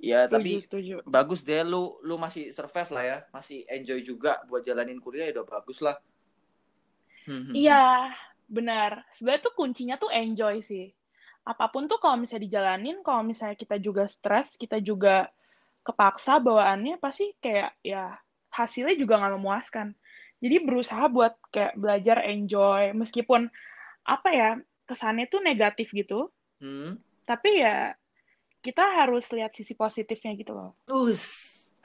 Ya, 0.00 0.24
setuju, 0.24 0.32
tapi 0.36 0.52
setuju. 0.64 0.94
bagus 1.04 1.40
deh 1.44 1.60
lu 1.64 1.96
lu 2.04 2.16
masih 2.20 2.52
survive 2.52 2.90
lah 2.92 3.04
ya, 3.04 3.18
masih 3.32 3.64
enjoy 3.68 4.00
juga 4.04 4.40
buat 4.48 4.60
jalanin 4.64 5.00
kuliah 5.00 5.28
ya 5.28 5.40
udah 5.40 5.48
bagus 5.48 5.80
lah. 5.84 5.96
Hmm, 7.28 7.52
hmm, 7.52 7.54
Iya, 7.56 7.82
benar. 8.50 9.06
Sebenarnya 9.14 9.46
tuh 9.46 9.54
kuncinya 9.54 9.96
tuh 9.96 10.10
enjoy 10.10 10.60
sih. 10.66 10.90
Apa 11.46 11.70
pun 11.70 11.86
tuh 11.86 12.02
kalau 12.02 12.20
misalnya 12.20 12.50
dijalanin, 12.50 13.00
kalau 13.00 13.22
misalnya 13.24 13.56
kita 13.56 13.78
juga 13.78 14.10
stres, 14.10 14.58
kita 14.58 14.82
juga 14.82 15.30
kepaksa 15.86 16.42
bawaannya, 16.42 17.00
pasti 17.00 17.32
kayak 17.40 17.78
ya 17.80 18.18
hasilnya 18.52 18.98
juga 18.98 19.22
nggak 19.22 19.34
memuaskan. 19.38 19.94
Jadi 20.42 20.56
berusaha 20.66 21.06
buat 21.08 21.38
kayak 21.48 21.78
belajar 21.78 22.26
enjoy, 22.28 22.92
meskipun 22.92 23.48
apa 24.04 24.28
ya, 24.32 24.50
kesannya 24.84 25.30
tuh 25.30 25.38
negatif 25.38 25.94
gitu, 25.94 26.34
hmm. 26.58 26.98
tapi 27.22 27.62
ya 27.62 27.94
kita 28.58 28.82
harus 29.00 29.30
lihat 29.30 29.54
sisi 29.54 29.78
positifnya 29.78 30.34
gitu 30.34 30.52
loh. 30.52 30.74
Us, 30.90 31.22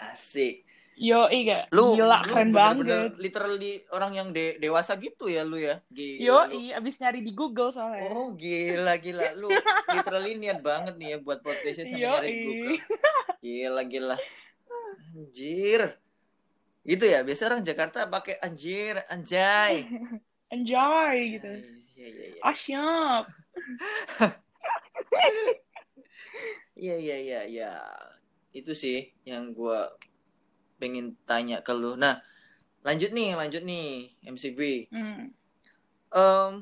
asik. 0.01 0.64
Yo, 0.95 1.27
iya, 1.27 1.67
Lu, 1.75 1.99
gila, 1.99 2.23
lu 2.23 2.31
keren 2.31 2.55
bener-bener 2.55 3.11
banget. 3.11 3.19
literally 3.19 3.71
orang 3.91 4.11
yang 4.15 4.27
de- 4.31 4.55
dewasa 4.57 4.95
gitu 4.95 5.27
ya 5.27 5.43
lu 5.43 5.59
ya. 5.59 5.83
Gila. 5.91 6.23
Yo, 6.23 6.37
lu. 6.47 6.71
abis 6.71 6.95
nyari 6.97 7.19
di 7.19 7.35
Google 7.35 7.69
soalnya. 7.69 8.07
Oh 8.09 8.31
gila 8.31 8.95
gila 8.97 9.35
lu 9.35 9.51
literally 9.91 10.39
niat 10.39 10.63
banget 10.63 10.95
nih 10.95 11.07
ya 11.11 11.17
buat 11.19 11.43
podcastnya 11.43 11.83
sampai 11.83 11.99
Yo, 11.99 12.11
nyari 12.15 12.27
di 12.27 12.39
Google. 12.41 12.75
Gila 13.39 13.81
gila. 13.83 14.17
Anjir. 15.11 15.81
Gitu 16.81 17.03
ya, 17.03 17.19
biasa 17.21 17.41
orang 17.45 17.61
Jakarta 17.61 18.05
pakai 18.05 18.39
anjir, 18.39 19.03
anjay. 19.07 19.83
enjoy 20.55 21.15
gitu. 21.35 21.49
Iya 21.95 22.07
iya 22.07 22.25
iya. 22.29 22.41
Asyap. 22.41 23.23
Iya 26.75 26.95
iya 26.99 27.17
iya 27.17 27.41
iya. 27.47 27.71
Itu 28.51 28.75
sih 28.75 29.15
yang 29.23 29.55
gua 29.55 29.95
pengen 30.81 31.05
tanya 31.29 31.57
ke 31.65 31.73
lu. 31.81 31.95
Nah, 32.03 32.15
lanjut 32.87 33.11
nih, 33.17 33.29
lanjut 33.39 33.63
nih 33.65 33.87
MCB. 34.33 34.59
Hmm. 34.93 35.31
Em, 36.15 36.53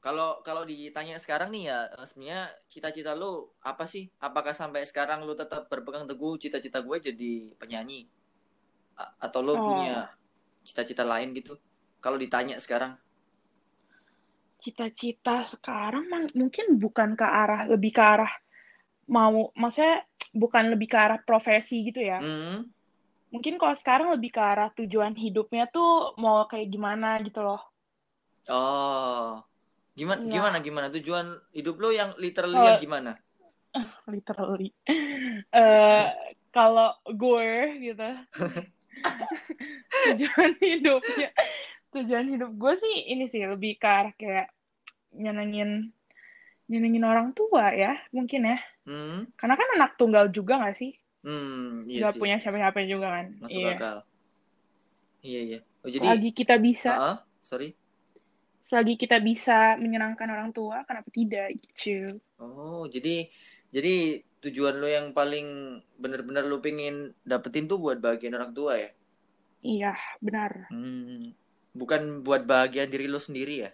kalau 0.00 0.40
kalau 0.46 0.62
ditanya 0.64 1.16
sekarang 1.20 1.52
nih 1.54 1.64
ya 1.70 1.78
eh, 1.98 2.06
sebenarnya 2.08 2.42
cita-cita 2.72 3.12
lu 3.12 3.32
apa 3.60 3.84
sih? 3.84 4.08
Apakah 4.26 4.54
sampai 4.56 4.82
sekarang 4.88 5.24
lu 5.28 5.34
tetap 5.36 5.68
berpegang 5.70 6.08
teguh 6.10 6.34
cita-cita 6.42 6.80
gue 6.80 6.96
jadi 7.08 7.32
penyanyi? 7.60 8.00
A- 8.96 9.12
atau 9.28 9.40
lu 9.46 9.54
Oh. 9.56 9.64
punya 9.66 10.08
cita-cita 10.66 11.04
lain 11.04 11.36
gitu? 11.36 11.54
Kalau 12.04 12.16
ditanya 12.16 12.56
sekarang. 12.64 12.96
Cita-cita 14.60 15.40
sekarang 15.44 16.04
mungkin 16.36 16.76
bukan 16.76 17.16
ke 17.16 17.24
arah 17.24 17.64
lebih 17.64 17.92
ke 17.96 18.02
arah 18.04 18.32
mau 19.08 19.50
maksudnya 19.56 20.04
bukan 20.30 20.70
lebih 20.70 20.88
ke 20.88 20.98
arah 20.98 21.20
profesi 21.20 21.82
gitu 21.84 22.00
ya. 22.00 22.18
Hmm, 22.18 22.66
Mungkin 23.30 23.62
kalau 23.62 23.78
sekarang 23.78 24.10
lebih 24.10 24.34
ke 24.34 24.42
arah 24.42 24.74
tujuan 24.74 25.14
hidupnya 25.14 25.70
tuh 25.70 26.18
mau 26.18 26.50
kayak 26.50 26.66
gimana 26.66 27.22
gitu 27.22 27.46
loh. 27.46 27.62
Oh. 28.50 29.38
Gimana 29.94 30.26
Iya. 30.26 30.32
gimana 30.34 30.56
gimana 30.58 30.86
tujuan 30.90 31.26
hidup 31.54 31.78
lu 31.78 31.94
yang 31.94 32.10
literally 32.18 32.58
Kalau- 32.58 32.68
yang 32.74 32.82
gimana? 32.82 33.12
Literally. 34.10 34.74
Eh 35.54 36.06
kalau 36.50 36.90
gue 37.06 37.50
gitu. 37.78 38.08
tujuan 40.10 40.50
hidupnya 40.58 41.30
tujuan 41.90 42.26
hidup 42.28 42.50
gue 42.52 42.74
sih 42.76 42.94
ini 43.10 43.26
sih 43.26 43.46
lebih 43.46 43.78
ke 43.78 43.86
arah 43.86 44.12
kayak 44.14 44.50
nyenengin 45.14 45.90
nyenengin 46.70 47.04
orang 47.12 47.28
tua 47.38 47.64
ya 47.82 47.92
mungkin 48.16 48.40
ya 48.50 48.56
Hmm. 48.86 49.24
karena 49.40 49.54
kan 49.60 49.68
anak 49.76 49.90
tunggal 50.00 50.24
juga 50.36 50.54
gak 50.64 50.76
sih 50.80 50.92
Hmm, 51.24 51.84
iya 51.90 52.04
nggak 52.04 52.14
sih. 52.14 52.20
punya 52.20 52.34
siapa-siapa 52.42 52.80
juga 52.92 53.06
kan 53.16 53.26
Masuk 53.40 53.62
iya 53.62 53.72
akal. 53.72 53.96
Iya, 55.26 55.38
iya. 55.46 55.58
Oh, 55.84 55.90
jadi 55.96 56.08
selagi 56.10 56.30
kita 56.38 56.54
bisa 56.66 56.92
Ah, 56.92 57.16
sorry. 57.42 57.66
selagi 58.68 58.94
kita 59.02 59.16
bisa 59.28 59.58
menyenangkan 59.82 60.28
orang 60.34 60.50
tua 60.56 60.76
kenapa 60.88 61.08
tidak 61.18 61.46
gitu 61.64 62.20
Oh, 62.44 62.80
jadi 62.94 63.10
jadi 63.74 63.90
tujuan 64.42 64.74
lo 64.82 64.88
yang 64.96 65.06
paling 65.18 65.46
bener-bener 66.02 66.44
lo 66.50 66.56
pengen 66.66 66.94
dapetin 67.30 67.64
tuh 67.70 67.78
buat 67.84 67.98
bahagian 68.04 68.34
orang 68.38 68.52
tua 68.58 68.72
ya? 68.82 68.90
iya 69.70 69.92
benar 70.24 70.52
Hmm, 70.70 71.34
bukan 71.80 72.02
buat 72.26 72.42
bahagian 72.50 72.88
diri 72.92 73.06
lo 73.12 73.20
sendiri 73.26 73.54
ya? 73.64 73.70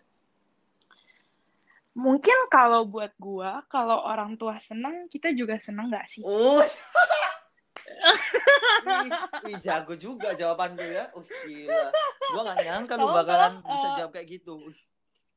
Mungkin 1.96 2.36
kalau 2.52 2.84
buat 2.84 3.16
gua 3.16 3.64
kalau 3.72 4.04
orang 4.04 4.36
tua 4.36 4.60
seneng 4.60 5.08
kita 5.08 5.32
juga 5.32 5.56
seneng 5.56 5.88
nggak 5.88 6.06
sih 6.12 6.20
wih, 6.20 6.68
wih, 9.48 9.56
jago 9.64 9.94
juga 9.96 10.34
jawaban 10.34 10.74
lo 10.76 10.84
ya. 10.84 11.06
Uh, 11.14 11.24
gila. 11.46 11.88
Gua 12.34 12.42
nggak 12.44 12.58
nyangka 12.66 12.94
Kalau- 12.98 13.14
bakalan 13.14 13.54
kalau, 13.62 13.72
bisa 13.72 13.86
eh, 13.86 13.94
jawab 13.96 14.10
kayak 14.12 14.28
gitu. 14.28 14.52
Wih, 14.60 14.80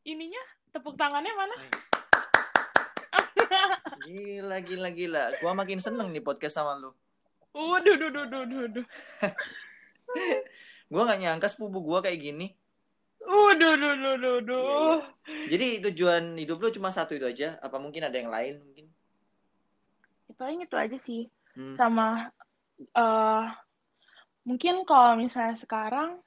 ininya 0.04 0.44
tepuk 0.76 0.98
tangannya 1.00 1.34
mana 1.34 1.56
gila, 4.06 4.58
gila, 4.66 4.90
gila. 4.94 5.24
Gua 5.42 5.52
makin 5.54 5.80
seneng 5.82 6.10
nih 6.10 6.24
podcast 6.24 6.58
sama 6.58 6.78
lo. 6.78 6.98
Waduh, 7.54 7.96
duh, 7.98 8.10
duh, 8.14 8.26
duh, 8.30 8.44
duh, 8.46 8.66
duh. 8.82 8.88
Gua 10.92 11.02
nggak 11.06 11.20
nyangka 11.22 11.48
sepupu 11.50 11.82
gua 11.86 12.02
kayak 12.02 12.18
gini. 12.22 12.54
Waduh, 13.30 13.74
duh, 13.78 13.96
duh, 14.02 14.16
duh, 14.18 14.38
duh. 14.42 14.64
Iya, 14.66 14.90
Jadi 15.52 15.68
tujuan 15.86 16.24
hidup 16.42 16.58
lo 16.62 16.70
cuma 16.74 16.90
satu 16.90 17.14
itu 17.14 17.26
aja? 17.30 17.62
Apa 17.62 17.78
mungkin 17.78 18.02
ada 18.10 18.18
yang 18.18 18.34
lain 18.34 18.58
mungkin? 18.66 18.86
Ya, 20.30 20.34
paling 20.38 20.60
itu 20.66 20.76
aja 20.78 20.98
sih. 20.98 21.30
Hmm. 21.54 21.76
Sama 21.78 22.34
eh 22.80 23.46
mungkin 24.48 24.82
kalau 24.90 25.14
misalnya 25.20 25.56
sekarang 25.60 26.18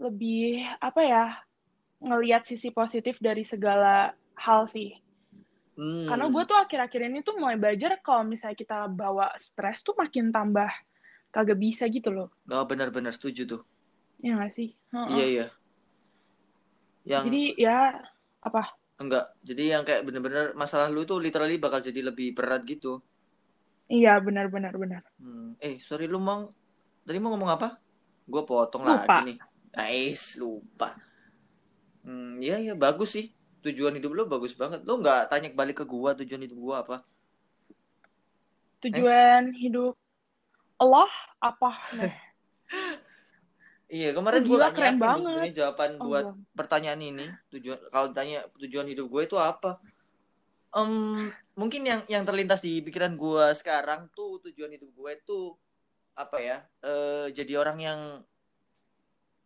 lebih 0.00 0.64
apa 0.80 1.00
ya 1.04 1.24
ngelihat 2.02 2.42
sisi 2.48 2.74
positif 2.74 3.20
dari 3.22 3.44
segala 3.46 4.10
hal 4.34 4.66
sih. 4.72 4.96
Hmm. 5.76 6.08
Karena 6.08 6.26
gue 6.28 6.42
tuh 6.44 6.58
akhir-akhir 6.58 7.00
ini 7.08 7.18
tuh 7.22 7.38
mulai 7.38 7.56
belajar 7.56 8.00
kalau 8.02 8.26
misalnya 8.26 8.58
kita 8.58 8.90
bawa 8.90 9.32
stres 9.38 9.84
tuh 9.86 9.94
makin 9.96 10.34
tambah 10.34 10.68
kagak 11.32 11.56
bisa 11.56 11.88
gitu 11.88 12.12
loh. 12.12 12.28
Oh, 12.50 12.64
benar-benar 12.68 13.14
setuju 13.14 13.42
tuh. 13.56 13.62
Ya 14.20 14.36
nggak 14.36 14.52
sih? 14.52 14.74
Heeh. 14.92 15.08
Iya, 15.16 15.26
iya. 15.30 15.46
Yang 17.02 17.24
Jadi 17.28 17.42
ya 17.58 17.76
apa? 18.42 18.62
enggak. 19.02 19.34
Jadi 19.42 19.62
yang 19.74 19.82
kayak 19.82 20.06
bener-bener 20.06 20.54
masalah 20.54 20.86
lu 20.86 21.02
tuh 21.02 21.18
literally 21.18 21.58
bakal 21.58 21.82
jadi 21.82 22.00
lebih 22.06 22.38
berat 22.38 22.62
gitu. 22.62 23.02
Iya 23.90 24.22
benar-benar 24.22 24.74
benar. 24.78 25.02
Hmm. 25.18 25.58
Eh, 25.58 25.82
sorry 25.82 26.06
lu 26.06 26.22
mau 26.22 26.54
tadi 27.02 27.18
mau 27.18 27.34
ngomong 27.34 27.50
apa? 27.50 27.82
Gue 28.24 28.46
potong 28.46 28.86
Lupa. 28.86 29.02
lagi 29.02 29.34
nih. 29.34 29.38
Nice, 29.72 30.36
lupa. 30.36 30.94
Hmm, 32.04 32.42
iya 32.42 32.60
iya 32.60 32.74
bagus 32.76 33.14
sih. 33.16 33.32
Tujuan 33.62 33.94
hidup 33.96 34.12
lu 34.12 34.22
bagus 34.26 34.52
banget. 34.52 34.82
Lu 34.84 34.98
nggak 35.00 35.30
tanya 35.30 35.48
balik 35.54 35.80
ke 35.80 35.84
gua 35.86 36.12
tujuan 36.18 36.44
hidup 36.44 36.58
gua 36.58 36.76
apa? 36.82 36.96
Tujuan 38.82 39.54
hidup 39.54 39.94
Allah 40.76 41.10
apa? 41.38 41.70
Iya, 43.92 44.08
kemarin 44.16 44.40
Oh, 44.40 44.48
gua 44.48 44.56
gila, 44.56 44.64
nggak 44.64 44.74
keren 44.76 44.96
banget. 44.96 45.20
sebenarnya 45.20 45.52
jawaban 45.60 45.90
oh, 46.00 46.04
buat 46.08 46.26
belum. 46.32 46.56
pertanyaan 46.56 47.00
ini. 47.04 47.26
Tujuan 47.52 47.78
kalau 47.92 48.06
ditanya 48.08 48.38
tujuan 48.56 48.86
hidup 48.88 49.06
gue 49.12 49.22
itu 49.28 49.36
apa? 49.36 49.70
Em, 50.72 51.28
mungkin 51.60 51.82
yang 51.84 52.00
yang 52.08 52.24
terlintas 52.24 52.64
di 52.64 52.80
pikiran 52.80 53.12
gue 53.20 53.44
sekarang 53.60 54.08
tuh 54.16 54.40
tujuan 54.48 54.72
hidup 54.72 54.88
gue 54.96 55.12
tuh 55.28 55.44
apa 56.16 56.36
ya? 56.40 56.56
Eh, 56.80 57.26
jadi 57.36 57.52
orang 57.60 57.78
yang 57.84 58.00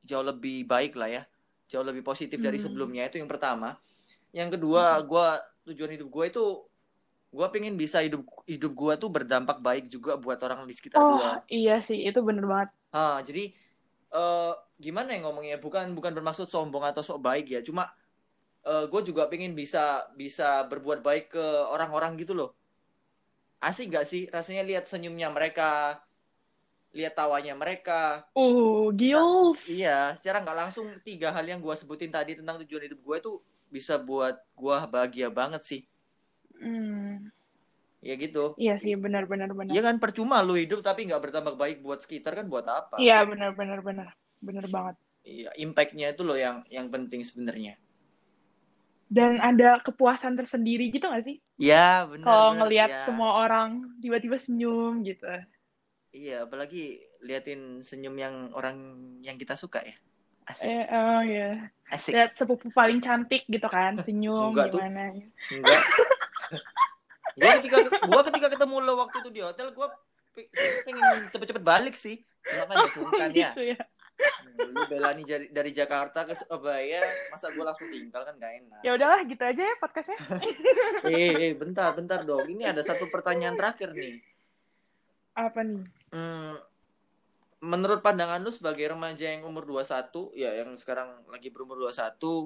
jauh 0.07 0.23
lebih 0.23 0.63
baik 0.71 0.95
lah 0.95 1.11
ya, 1.11 1.23
jauh 1.67 1.83
lebih 1.83 2.07
positif 2.07 2.39
dari 2.39 2.59
Hmm. 2.63 2.67
sebelumnya 2.71 3.03
itu 3.11 3.19
yang 3.19 3.27
pertama. 3.27 3.75
Yang 4.31 4.59
kedua, 4.61 5.03
gue 5.03 5.27
tujuan 5.75 5.91
hidup 5.99 6.09
gue 6.15 6.25
itu 6.31 6.45
gue 7.37 7.47
pengen 7.53 7.75
bisa 7.77 7.99
hidup 8.01 8.23
hidup 8.47 8.73
gue 8.73 8.93
tuh 9.03 9.11
berdampak 9.11 9.59
baik 9.61 9.91
juga 9.91 10.15
buat 10.17 10.39
orang 10.47 10.65
di 10.71 10.75
sekitar 10.79 11.03
Oh 11.03 11.19
gue. 11.19 11.31
iya 11.51 11.83
sih 11.83 11.99
itu 12.09 12.21
bener 12.23 12.45
banget. 12.47 12.71
Ah, 12.95 13.19
jadi 13.27 13.53
eh 14.17 14.53
gimana 14.81 15.13
ya 15.13 15.21
ngomongnya? 15.21 15.61
Bukan 15.61 15.93
bukan 15.93 16.17
bermaksud 16.17 16.49
sombong 16.49 16.89
atau 16.89 17.05
sok 17.05 17.21
baik 17.21 17.53
ya. 17.53 17.61
Cuma 17.61 17.93
gue 18.67 19.01
juga 19.07 19.31
pengen 19.31 19.55
bisa 19.55 20.11
bisa 20.19 20.67
berbuat 20.67 21.05
baik 21.05 21.37
ke 21.37 21.45
orang-orang 21.71 22.19
gitu 22.19 22.35
loh. 22.35 22.51
Asik 23.63 23.95
gak 23.95 24.11
sih 24.11 24.27
rasanya 24.27 24.67
lihat 24.67 24.91
senyumnya 24.91 25.31
mereka, 25.31 26.03
lihat 26.91 27.15
tawanya 27.15 27.55
mereka. 27.55 28.27
Uh 28.35 28.91
gils. 28.91 29.63
Iya, 29.71 30.19
secara 30.19 30.43
nggak 30.43 30.59
langsung 30.67 30.91
tiga 31.07 31.31
hal 31.31 31.47
yang 31.47 31.63
gue 31.63 31.75
sebutin 31.79 32.11
tadi 32.11 32.35
tentang 32.35 32.59
tujuan 32.67 32.91
hidup 32.91 33.01
gue 33.07 33.17
tuh 33.23 33.37
bisa 33.71 34.03
buat 34.03 34.35
gue 34.59 34.77
bahagia 34.91 35.31
banget 35.31 35.63
sih. 35.63 35.83
Hmm, 36.59 37.06
Ya 38.07 38.15
gitu. 38.15 38.55
iya 38.55 38.79
sih 38.79 38.95
benar 38.95 39.27
benar 39.27 39.51
benar. 39.51 39.75
Iya 39.75 39.83
kan 39.83 39.99
percuma 39.99 40.39
lu 40.47 40.55
hidup 40.55 40.79
tapi 40.79 41.11
nggak 41.11 41.19
bertambah 41.19 41.59
baik 41.59 41.83
buat 41.83 41.99
sekitar 42.07 42.39
kan 42.39 42.47
buat 42.47 42.63
apa? 42.71 43.03
Iya 43.03 43.27
benar 43.27 43.59
benar 43.59 43.83
benar 43.83 44.09
benar 44.39 44.65
banget. 44.71 44.97
Iya, 45.27 45.51
impactnya 45.59 46.15
itu 46.15 46.23
loh 46.23 46.39
yang 46.39 46.63
yang 46.71 46.87
penting 46.87 47.27
sebenarnya. 47.27 47.75
Dan 49.11 49.43
ada 49.43 49.83
kepuasan 49.83 50.39
tersendiri 50.39 50.91
gitu 50.91 51.07
gak 51.07 51.27
sih? 51.27 51.39
Ya, 51.59 52.07
benar. 52.07 52.27
Kalau 52.27 52.51
ngelihat 52.59 52.91
ya. 52.91 53.03
semua 53.07 53.43
orang 53.43 53.99
tiba-tiba 54.03 54.39
senyum 54.39 55.03
gitu. 55.03 55.27
Iya, 56.15 56.47
apalagi 56.47 57.03
liatin 57.23 57.83
senyum 57.83 58.15
yang 58.19 58.35
orang 58.55 58.79
yang 59.23 59.39
kita 59.39 59.59
suka 59.59 59.83
ya. 59.83 59.95
Asik. 60.47 60.67
Eh, 60.67 60.87
oh 60.91 61.23
ya. 61.27 61.71
Asik. 61.91 62.15
Lihat 62.15 62.39
sepupu 62.39 62.71
paling 62.71 63.03
cantik 63.03 63.47
gitu 63.51 63.67
kan, 63.67 63.99
senyum 63.99 64.55
Enggak 64.55 64.75
tuh. 64.75 64.79
gimana. 64.79 65.11
Enggak. 65.51 65.83
gua 67.37 67.51
ketika 67.61 67.77
gua 68.09 68.23
ketika 68.25 68.49
ketemu 68.57 68.77
lo 68.83 68.93
waktu 69.05 69.17
itu 69.23 69.31
di 69.31 69.41
hotel, 69.45 69.71
gua 69.77 69.93
pe- 70.33 70.49
pengen 70.89 71.29
cepet-cepet 71.33 71.65
balik 71.65 71.95
sih. 71.95 72.25
Cuma 72.43 72.65
kan 72.67 72.77
ya 72.77 72.89
sungkan 72.93 73.29
ya. 73.31 73.51
gitu 73.53 73.63
ya. 73.77 73.81
Lu 74.57 74.81
belani 74.89 75.23
dari, 75.29 75.47
dari 75.53 75.71
Jakarta 75.77 76.25
ke 76.25 76.33
Surabaya, 76.33 77.05
masa 77.29 77.53
gua 77.53 77.73
langsung 77.73 77.93
tinggal 77.93 78.25
kan 78.25 78.35
gak 78.41 78.53
enak. 78.65 78.81
Ya 78.81 78.97
udahlah 78.97 79.21
gitu 79.29 79.43
aja 79.45 79.63
ya 79.63 79.75
podcastnya. 79.77 80.19
Eh, 81.13 81.33
eh, 81.37 81.53
bentar, 81.53 81.93
bentar 81.93 82.25
dong. 82.25 82.49
Ini 82.49 82.73
ada 82.73 82.81
satu 82.81 83.13
pertanyaan 83.13 83.55
terakhir 83.55 83.93
nih. 83.93 84.25
Apa 85.37 85.61
nih? 85.61 85.85
Hmm, 86.11 86.57
menurut 87.61 88.01
pandangan 88.01 88.41
lu 88.41 88.49
sebagai 88.49 88.89
remaja 88.89 89.29
yang 89.29 89.45
umur 89.45 89.69
21, 89.69 90.33
ya 90.33 90.51
yang 90.65 90.73
sekarang 90.81 91.25
lagi 91.29 91.53
berumur 91.53 91.77
21, 91.77 91.93
eh 91.93 92.45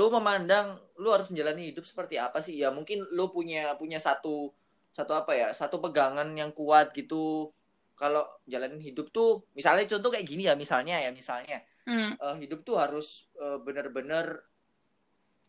lu 0.00 0.08
memandang 0.08 0.80
lu 0.96 1.12
harus 1.12 1.28
menjalani 1.28 1.68
hidup 1.68 1.84
seperti 1.84 2.16
apa 2.16 2.40
sih? 2.40 2.56
Ya 2.56 2.72
mungkin 2.72 3.04
lu 3.12 3.28
punya 3.28 3.76
punya 3.76 4.00
satu 4.00 4.48
satu 4.96 5.12
apa 5.12 5.36
ya? 5.36 5.52
Satu 5.52 5.76
pegangan 5.76 6.32
yang 6.32 6.56
kuat 6.56 6.96
gitu. 6.96 7.52
Kalau 8.00 8.24
jalanin 8.48 8.80
hidup 8.80 9.12
tuh 9.12 9.44
misalnya 9.52 9.84
contoh 9.84 10.08
kayak 10.08 10.24
gini 10.24 10.48
ya, 10.48 10.56
misalnya 10.56 10.96
ya, 11.04 11.12
misalnya 11.12 11.60
Hmm. 11.84 12.12
eh, 12.16 12.36
hidup 12.44 12.64
tuh 12.64 12.76
harus 12.80 13.28
eh, 13.36 13.60
bener-bener 13.60 14.40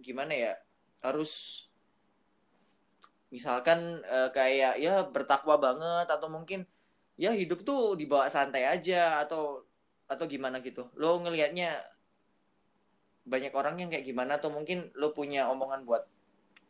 gimana 0.03 0.35
ya? 0.35 0.53
Harus 0.99 1.63
misalkan 3.31 4.03
eh, 4.03 4.29
kayak 4.35 4.83
ya 4.83 5.07
bertakwa 5.07 5.55
banget 5.63 6.11
atau 6.11 6.27
mungkin 6.27 6.67
ya 7.15 7.31
hidup 7.31 7.63
tuh 7.63 7.95
dibawa 7.95 8.27
santai 8.27 8.67
aja 8.67 9.23
atau 9.23 9.63
atau 10.11 10.25
gimana 10.27 10.59
gitu. 10.59 10.91
Lo 10.99 11.19
ngelihatnya 11.23 11.79
banyak 13.25 13.53
orang 13.53 13.79
yang 13.81 13.89
kayak 13.93 14.05
gimana 14.07 14.41
atau 14.41 14.49
mungkin 14.49 14.89
lo 14.97 15.13
punya 15.13 15.47
omongan 15.49 15.85
buat 15.85 16.03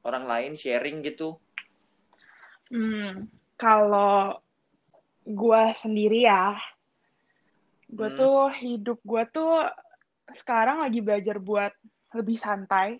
orang 0.03 0.25
lain 0.27 0.53
sharing 0.57 0.99
gitu. 1.05 1.37
Hmm, 2.71 3.27
kalau 3.59 4.39
gua 5.27 5.75
sendiri 5.75 6.25
ya, 6.25 6.55
gua 7.91 8.09
Hmm. 8.09 8.17
tuh 8.17 8.39
hidup 8.63 8.99
gua 9.03 9.23
tuh 9.27 9.67
sekarang 10.31 10.79
lagi 10.83 11.03
belajar 11.03 11.37
buat 11.39 11.73
lebih 12.15 12.39
santai. 12.39 12.99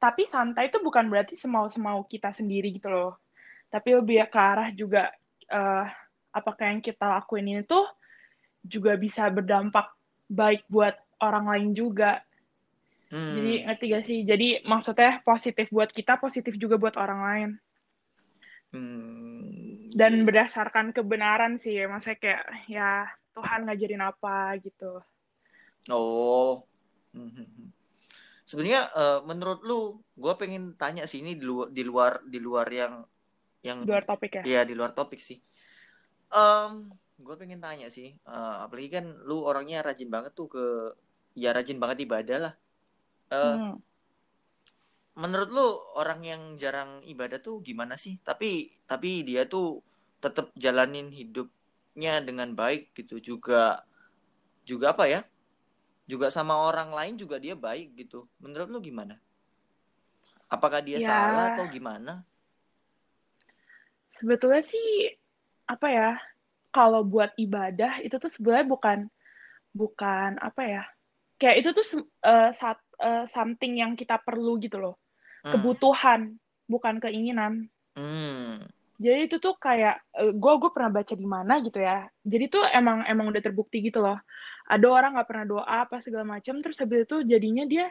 Tapi 0.00 0.24
santai 0.24 0.72
itu 0.72 0.80
bukan 0.80 1.12
berarti 1.12 1.36
semau-semau 1.36 2.06
kita 2.08 2.32
sendiri 2.32 2.72
gitu 2.72 2.88
loh. 2.88 3.20
Tapi 3.68 3.94
lebih 4.00 4.24
ke 4.32 4.38
arah 4.40 4.70
juga 4.72 5.12
eh, 5.50 5.86
apakah 6.32 6.70
yang 6.70 6.80
kita 6.80 7.20
lakuin 7.20 7.50
ini 7.50 7.62
tuh 7.66 7.84
juga 8.62 8.94
bisa 8.96 9.26
berdampak 9.28 9.92
baik 10.30 10.64
buat 10.70 10.94
orang 11.20 11.50
lain 11.50 11.70
juga. 11.76 12.22
Hmm. 13.10 13.34
Jadi 13.36 13.52
ngerti 13.66 13.84
gak 13.90 14.04
sih? 14.06 14.18
Jadi 14.22 14.48
maksudnya 14.64 15.20
positif 15.26 15.66
buat 15.74 15.90
kita, 15.90 16.22
positif 16.22 16.54
juga 16.56 16.78
buat 16.78 16.94
orang 16.94 17.20
lain. 17.20 17.50
Hmm. 18.70 19.90
dan 19.98 20.22
berdasarkan 20.22 20.94
kebenaran 20.94 21.58
sih 21.58 21.74
ya 21.74 21.90
maksudnya 21.90 22.22
kayak 22.22 22.46
ya 22.70 23.02
Tuhan 23.34 23.66
ngajarin 23.66 23.98
apa 23.98 24.54
gitu 24.62 25.02
Oh. 25.88 26.66
Mhm. 27.16 27.72
Sebenarnya 28.44 28.90
eh, 28.92 29.20
menurut 29.24 29.60
lu, 29.62 30.02
gue 30.18 30.34
pengen 30.36 30.74
tanya 30.74 31.06
sih 31.06 31.22
ini 31.22 31.38
di 31.38 31.46
luar 31.46 31.70
di 31.70 31.82
luar 31.86 32.12
di 32.26 32.38
luar 32.42 32.66
yang 32.68 32.94
yang 33.62 33.86
Di 33.86 33.90
luar 33.94 34.04
topik 34.04 34.42
ya. 34.42 34.42
Iya 34.42 34.60
di 34.66 34.74
luar 34.74 34.92
topik 34.92 35.22
sih. 35.22 35.38
Um, 36.34 36.90
gue 37.20 37.34
pengen 37.38 37.62
tanya 37.62 37.88
sih, 37.90 38.18
eh, 38.18 38.56
apalagi 38.64 38.90
kan 38.90 39.06
lu 39.24 39.46
orangnya 39.46 39.86
rajin 39.86 40.10
banget 40.10 40.34
tuh 40.34 40.50
ke, 40.50 40.64
ya 41.38 41.54
rajin 41.54 41.78
banget 41.78 42.06
ibadah 42.06 42.38
lah. 42.50 42.54
Eh, 43.30 43.60
Hmm. 43.60 43.80
menurut 45.22 45.50
lu 45.56 45.68
orang 46.00 46.20
yang 46.30 46.42
jarang 46.62 46.90
ibadah 47.12 47.38
tuh 47.46 47.56
gimana 47.68 47.94
sih? 48.04 48.14
Tapi 48.28 48.50
tapi 48.90 49.10
dia 49.28 49.42
tuh 49.54 49.66
tetap 50.24 50.46
jalanin 50.64 51.08
hidupnya 51.18 52.12
dengan 52.28 52.48
baik 52.60 52.82
gitu 52.98 53.16
juga 53.28 53.62
juga 54.70 54.86
apa 54.94 55.04
ya? 55.14 55.20
Juga 56.12 56.28
sama 56.36 56.54
orang 56.68 56.90
lain 56.98 57.14
juga 57.22 57.36
dia 57.44 57.54
baik 57.66 57.88
gitu. 58.02 58.20
Menurut 58.42 58.68
lu 58.74 58.78
gimana? 58.88 59.14
Apakah 60.54 60.80
dia 60.88 61.00
Ya. 61.00 61.08
salah 61.08 61.44
atau 61.50 61.64
gimana? 61.74 62.12
Sebetulnya 64.18 64.62
sih 64.72 64.88
apa 65.74 65.88
ya? 65.98 66.10
Kalau 66.76 67.02
buat 67.12 67.30
ibadah 67.46 67.92
itu 68.06 68.16
tuh 68.22 68.30
sebenarnya 68.34 68.66
bukan 68.74 68.98
bukan 69.80 70.30
apa 70.48 70.62
ya? 70.74 70.84
Kayak 71.40 71.56
itu 71.64 71.68
tuh 71.72 71.86
se- 71.88 72.10
eh, 72.20 72.50
sat- 72.52 72.92
eh, 73.00 73.24
something 73.24 73.80
yang 73.80 73.96
kita 73.96 74.20
perlu 74.20 74.60
gitu 74.60 74.76
loh. 74.76 75.00
Hmm. 75.40 75.56
Kebutuhan, 75.56 76.36
bukan 76.68 77.00
keinginan. 77.00 77.66
Hmm. 77.96 78.60
Jadi 79.00 79.32
itu 79.32 79.40
tuh 79.40 79.56
kayak 79.56 80.04
gue 80.36 80.54
gue 80.60 80.70
pernah 80.76 80.92
baca 80.92 81.14
di 81.16 81.24
mana 81.24 81.64
gitu 81.64 81.80
ya. 81.80 82.04
Jadi 82.20 82.44
tuh 82.52 82.68
emang 82.68 83.00
emang 83.08 83.32
udah 83.32 83.40
terbukti 83.40 83.80
gitu 83.80 84.04
loh. 84.04 84.20
Ada 84.68 84.84
orang 84.84 85.16
nggak 85.16 85.28
pernah 85.32 85.46
doa 85.48 85.64
apa 85.64 86.04
segala 86.04 86.36
macam, 86.36 86.60
terus 86.60 86.76
habis 86.84 87.08
itu 87.08 87.24
jadinya 87.24 87.64
dia 87.64 87.88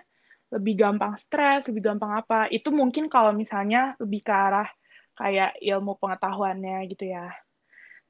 lebih 0.53 0.77
gampang 0.77 1.17
stres, 1.17 1.65
lebih 1.65 1.89
gampang 1.89 2.13
apa. 2.13 2.45
Itu 2.53 2.69
mungkin 2.69 3.09
kalau 3.09 3.33
misalnya 3.33 3.97
lebih 3.97 4.21
ke 4.21 4.29
arah 4.29 4.69
kayak 5.17 5.57
ilmu 5.57 5.97
pengetahuannya 5.97 6.85
gitu 6.93 7.09
ya. 7.09 7.33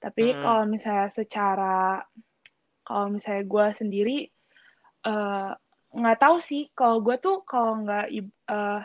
Tapi 0.04 0.36
Hmm. 0.36 0.44
kalau 0.44 0.64
misalnya 0.68 1.08
secara 1.16 2.04
kalau 2.84 3.16
misalnya 3.16 3.48
gue 3.48 3.66
sendiri 3.80 4.18
eh, 5.06 5.52
nggak 5.94 6.20
tahu 6.20 6.38
sih. 6.44 6.70
Kalau 6.76 7.00
gue 7.06 7.16
tuh 7.22 7.44
kalau 7.48 7.84
nggak 7.84 8.06
eh, 8.14 8.82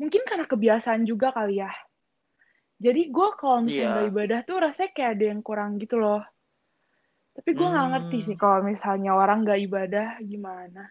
mungkin 0.00 0.22
karena 0.28 0.46
kebiasaan 0.46 1.02
juga 1.04 1.34
kali 1.34 1.60
ya. 1.62 1.72
Jadi 2.78 3.10
gue 3.10 3.28
kalau 3.34 3.66
misalnya 3.66 3.90
nggak 3.90 4.08
ibadah 4.14 4.40
tuh 4.46 4.56
rasanya 4.62 4.90
kayak 4.94 5.10
ada 5.18 5.24
yang 5.34 5.40
kurang 5.42 5.82
gitu 5.82 5.98
loh. 5.98 6.22
Tapi 7.34 7.50
gue 7.54 7.66
nggak 7.66 7.88
ngerti 7.94 8.18
Hmm. 8.18 8.26
sih 8.26 8.36
kalau 8.38 8.60
misalnya 8.66 9.10
orang 9.14 9.42
nggak 9.46 9.60
ibadah 9.66 10.08
gimana. 10.22 10.90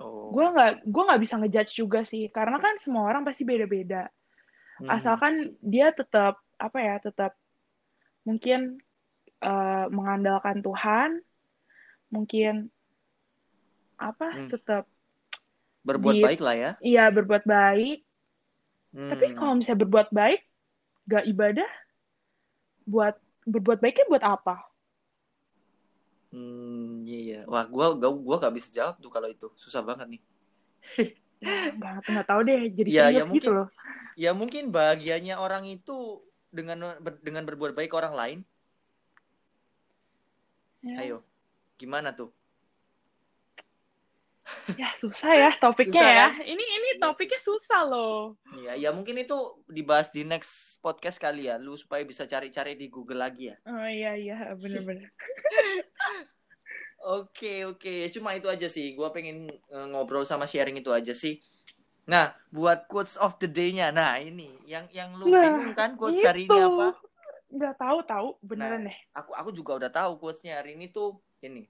Oh. 0.00 0.32
Gue 0.32 0.46
nggak 0.52 0.88
gue 0.88 1.02
nggak 1.04 1.22
bisa 1.22 1.34
ngejudge 1.36 1.72
juga 1.76 2.00
sih, 2.08 2.28
karena 2.32 2.56
kan 2.60 2.80
semua 2.80 3.08
orang 3.08 3.24
pasti 3.28 3.44
beda-beda. 3.44 4.08
Hmm. 4.80 4.88
Asalkan 4.88 5.52
dia 5.60 5.92
tetap 5.92 6.40
apa 6.56 6.78
ya, 6.80 6.96
tetap 7.00 7.36
mungkin 8.24 8.80
eh, 9.42 9.86
mengandalkan 9.92 10.64
Tuhan, 10.64 11.20
mungkin 12.12 12.68
apa, 13.96 14.28
Hmm. 14.28 14.48
tetap 14.52 14.84
berbuat 15.82 16.14
di- 16.14 16.22
baik 16.22 16.40
lah 16.44 16.54
ya. 16.54 16.70
iya 16.78 17.08
berbuat 17.08 17.42
baik. 17.42 18.04
Tapi 18.92 19.24
Hmm. 19.32 19.36
kalau 19.40 19.52
misalnya 19.56 19.80
berbuat 19.82 20.08
baik, 20.12 20.40
nggak 21.08 21.24
ibadah, 21.26 21.70
buat 22.84 23.16
berbuat 23.42 23.80
baiknya 23.80 24.04
buat 24.06 24.20
apa? 24.20 24.56
Hmm, 26.28 27.04
iya 27.04 27.18
iya. 27.18 27.40
Wah, 27.48 27.64
gua 27.64 27.92
gua 27.96 28.10
gua 28.12 28.36
gak 28.40 28.54
bisa 28.56 28.68
jawab 28.68 28.96
tuh 29.00 29.08
kalau 29.08 29.28
itu. 29.28 29.48
Susah 29.56 29.80
banget 29.80 30.06
nih. 30.12 30.22
Ya, 31.42 31.74
nggak 31.74 32.06
nggak 32.06 32.26
tahu 32.30 32.40
deh, 32.46 32.70
jadi 32.70 32.86
Ya, 32.86 33.04
ya 33.10 33.26
gitu 33.26 33.50
mungkin- 33.50 33.50
loh. 33.50 33.68
Ya 34.14 34.30
mungkin 34.30 34.70
bahagianya 34.70 35.42
orang 35.42 35.66
itu 35.66 36.22
dengan 36.54 37.02
ber- 37.02 37.18
dengan 37.18 37.42
berbuat 37.42 37.74
baik 37.74 37.90
ke 37.90 37.96
orang 37.98 38.14
lain. 38.14 38.38
Ya, 40.86 41.02
Ayo. 41.02 41.18
Gimana 41.82 42.14
tuh? 42.14 42.30
ya 44.78 44.90
susah 44.94 45.32
ya 45.34 45.50
topiknya 45.58 45.98
Susah, 45.98 46.12
ya. 46.12 46.26
kan? 46.30 46.32
Ini 46.44 46.64
ini 46.64 46.88
Iya 46.94 47.00
topiknya 47.02 47.40
susah 47.42 47.80
loh. 47.88 48.38
Iya, 48.54 48.72
ya 48.78 48.90
mungkin 48.94 49.18
itu 49.18 49.34
dibahas 49.66 50.14
di 50.14 50.22
next 50.22 50.78
podcast 50.78 51.18
kali 51.18 51.50
ya. 51.50 51.58
Lu 51.58 51.74
supaya 51.74 52.06
bisa 52.06 52.22
cari-cari 52.28 52.78
di 52.78 52.86
Google 52.86 53.26
lagi 53.26 53.50
ya. 53.50 53.56
Oh 53.66 53.88
iya 53.88 54.14
iya 54.14 54.54
bener-bener. 54.54 55.10
Oke, 57.02 57.66
oke. 57.66 58.06
Cuma 58.14 58.30
itu 58.38 58.46
aja 58.46 58.70
sih. 58.70 58.94
Gua 58.94 59.10
pengen 59.10 59.50
eh, 59.50 59.86
ngobrol 59.90 60.22
sama 60.22 60.46
sharing 60.46 60.78
itu 60.78 60.94
aja 60.94 61.10
sih. 61.10 61.42
Nah, 62.06 62.30
buat 62.54 62.86
quotes 62.86 63.18
of 63.18 63.42
the 63.42 63.50
day-nya. 63.50 63.90
Nah, 63.90 64.22
ini 64.22 64.54
yang 64.70 64.86
yang 64.94 65.10
lu 65.18 65.26
Nah, 65.26 65.42
bingung 65.58 65.74
kan 65.74 65.98
quotes 65.98 66.22
hari 66.22 66.46
ini 66.46 66.54
apa? 66.54 66.94
Nggak 67.52 67.74
tahu 67.76 67.98
tahu 68.08 68.28
beneran 68.40 68.88
Nah, 68.88 68.88
deh. 68.88 68.98
aku 69.12 69.30
aku 69.36 69.50
juga 69.52 69.76
udah 69.76 69.90
tahu 69.92 70.16
quotesnya 70.16 70.56
hari 70.58 70.72
ini 70.72 70.88
tuh 70.88 71.20
ini. 71.44 71.68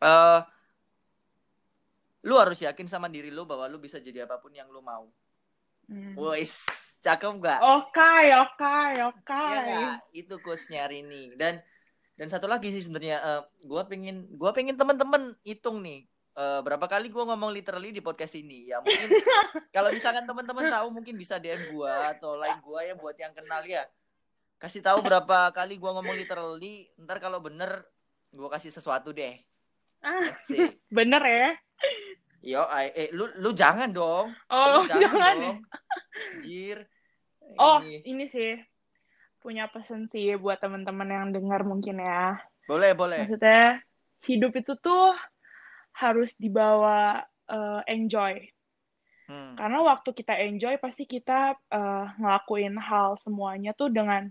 Eh 0.00 0.40
lu 2.26 2.34
harus 2.34 2.58
yakin 2.58 2.88
sama 2.90 3.06
diri 3.06 3.30
lu 3.30 3.46
bahwa 3.46 3.68
lu 3.70 3.78
bisa 3.78 4.00
jadi 4.00 4.24
apa 4.26 4.40
pun 4.40 4.50
yang 4.50 4.66
lu 4.72 4.80
mau. 4.82 5.06
Hmm. 5.86 6.12
Wes, 6.18 6.64
cakep 7.00 7.32
gak? 7.38 7.60
Oke 7.62 8.14
oke 8.34 8.76
oke. 9.12 9.44
Itu 10.10 10.40
quotesnya 10.40 10.88
hari 10.88 11.04
ini. 11.04 11.36
Dan 11.36 11.60
dan 12.18 12.26
satu 12.26 12.50
lagi 12.50 12.74
sih 12.74 12.82
sebenarnya 12.82 13.16
eh, 13.22 13.42
gua 13.62 13.86
pengen 13.86 14.26
gua 14.34 14.50
pengen 14.50 14.74
teman-teman 14.74 15.36
hitung 15.46 15.78
nih 15.78 16.02
eh, 16.34 16.60
berapa 16.66 16.82
kali 16.90 17.08
gua 17.08 17.28
ngomong 17.30 17.54
literally 17.54 17.94
di 17.94 18.02
podcast 18.02 18.34
ini. 18.34 18.66
Ya 18.66 18.82
mungkin 18.82 19.08
kalau 19.76 19.94
misalkan 19.94 20.26
teman-teman 20.26 20.66
tahu 20.66 20.90
mungkin 20.90 21.14
bisa 21.14 21.38
DM 21.38 21.70
gua 21.70 22.12
atau 22.12 22.34
lain 22.34 22.58
gua 22.64 22.82
ya 22.82 22.98
buat 22.98 23.14
yang 23.14 23.30
kenal 23.32 23.62
ya. 23.62 23.86
Kasih 24.58 24.82
tahu 24.82 25.06
berapa 25.06 25.54
kali 25.54 25.78
gua 25.78 25.94
ngomong 25.98 26.18
literally, 26.18 26.90
ntar 26.98 27.22
kalau 27.22 27.38
bener 27.38 27.86
gua 28.34 28.50
kasih 28.50 28.74
sesuatu 28.74 29.14
deh. 29.14 29.38
Ah, 30.02 30.18
Asik. 30.34 30.82
bener 30.98 31.22
ya. 31.22 31.50
Yo, 32.42 32.62
eh 32.70 33.10
lu 33.14 33.30
lu 33.38 33.54
jangan 33.54 33.90
dong. 33.90 34.34
Oh 34.50 34.82
Lu 34.82 34.90
jangan. 34.90 35.34
dong. 35.42 35.58
Jir. 36.42 36.86
Oh 37.58 37.78
Ih. 37.82 38.02
ini 38.06 38.26
sih 38.26 38.58
punya 39.38 39.70
pesan 39.70 40.10
sih 40.10 40.34
buat 40.36 40.58
teman-teman 40.58 41.08
yang 41.08 41.26
dengar 41.30 41.62
mungkin 41.62 42.02
ya. 42.02 42.38
Boleh, 42.66 42.92
boleh. 42.98 43.24
Maksudnya 43.24 43.80
hidup 44.26 44.52
itu 44.58 44.74
tuh 44.82 45.14
harus 45.94 46.34
dibawa 46.38 47.22
eh, 47.46 47.80
enjoy. 47.94 48.42
Hmm. 49.30 49.54
Karena 49.54 49.78
waktu 49.86 50.10
kita 50.14 50.34
enjoy 50.34 50.78
pasti 50.82 51.06
kita 51.06 51.54
eh, 51.54 52.06
ngelakuin 52.18 52.74
hal 52.78 53.18
semuanya 53.22 53.72
tuh 53.74 53.90
dengan 53.90 54.28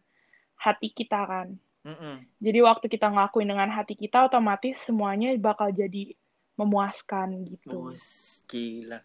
hati 0.57 0.91
kita 0.91 1.23
kan. 1.23 1.47
Mm-mm. 1.87 2.19
Jadi 2.43 2.59
waktu 2.59 2.85
kita 2.91 3.07
ngelakuin 3.07 3.47
dengan 3.47 3.71
hati 3.71 3.95
kita 3.95 4.27
otomatis 4.27 4.75
semuanya 4.83 5.31
bakal 5.39 5.71
jadi 5.71 6.11
memuaskan 6.59 7.47
gitu. 7.47 7.93
Wus, 7.93 8.41
gila. 8.49 8.99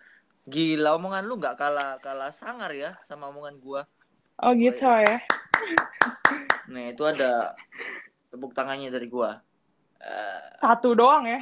Gila 0.49 0.99
omongan 0.99 1.23
lu 1.29 1.39
nggak 1.39 1.55
kalah 1.55 2.03
kalah 2.03 2.35
sangar 2.35 2.75
ya 2.75 2.99
sama 3.07 3.31
omongan 3.31 3.63
gua. 3.63 3.83
Oh 4.43 4.51
gitu 4.57 4.83
ya. 4.83 5.23
Nah, 6.67 6.91
itu 6.91 7.05
ada 7.07 7.55
tepuk 8.33 8.51
tangannya 8.51 8.91
dari 8.91 9.07
gua. 9.07 9.39
Eh, 10.03 10.47
Satu 10.59 10.99
doang 10.99 11.23
ya. 11.29 11.39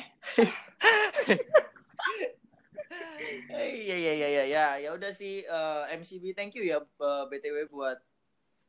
eh, 3.56 3.70
iya 3.72 3.96
iya 3.96 4.12
iya 4.12 4.28
iya 4.28 4.44
ya 4.44 4.66
ya 4.76 4.90
udah 4.92 5.08
sih 5.14 5.46
eh, 5.46 5.82
MCB 5.96 6.36
thank 6.36 6.52
you 6.58 6.64
ya 6.68 6.82
eh, 6.84 7.24
BTW 7.30 7.72
buat 7.72 7.96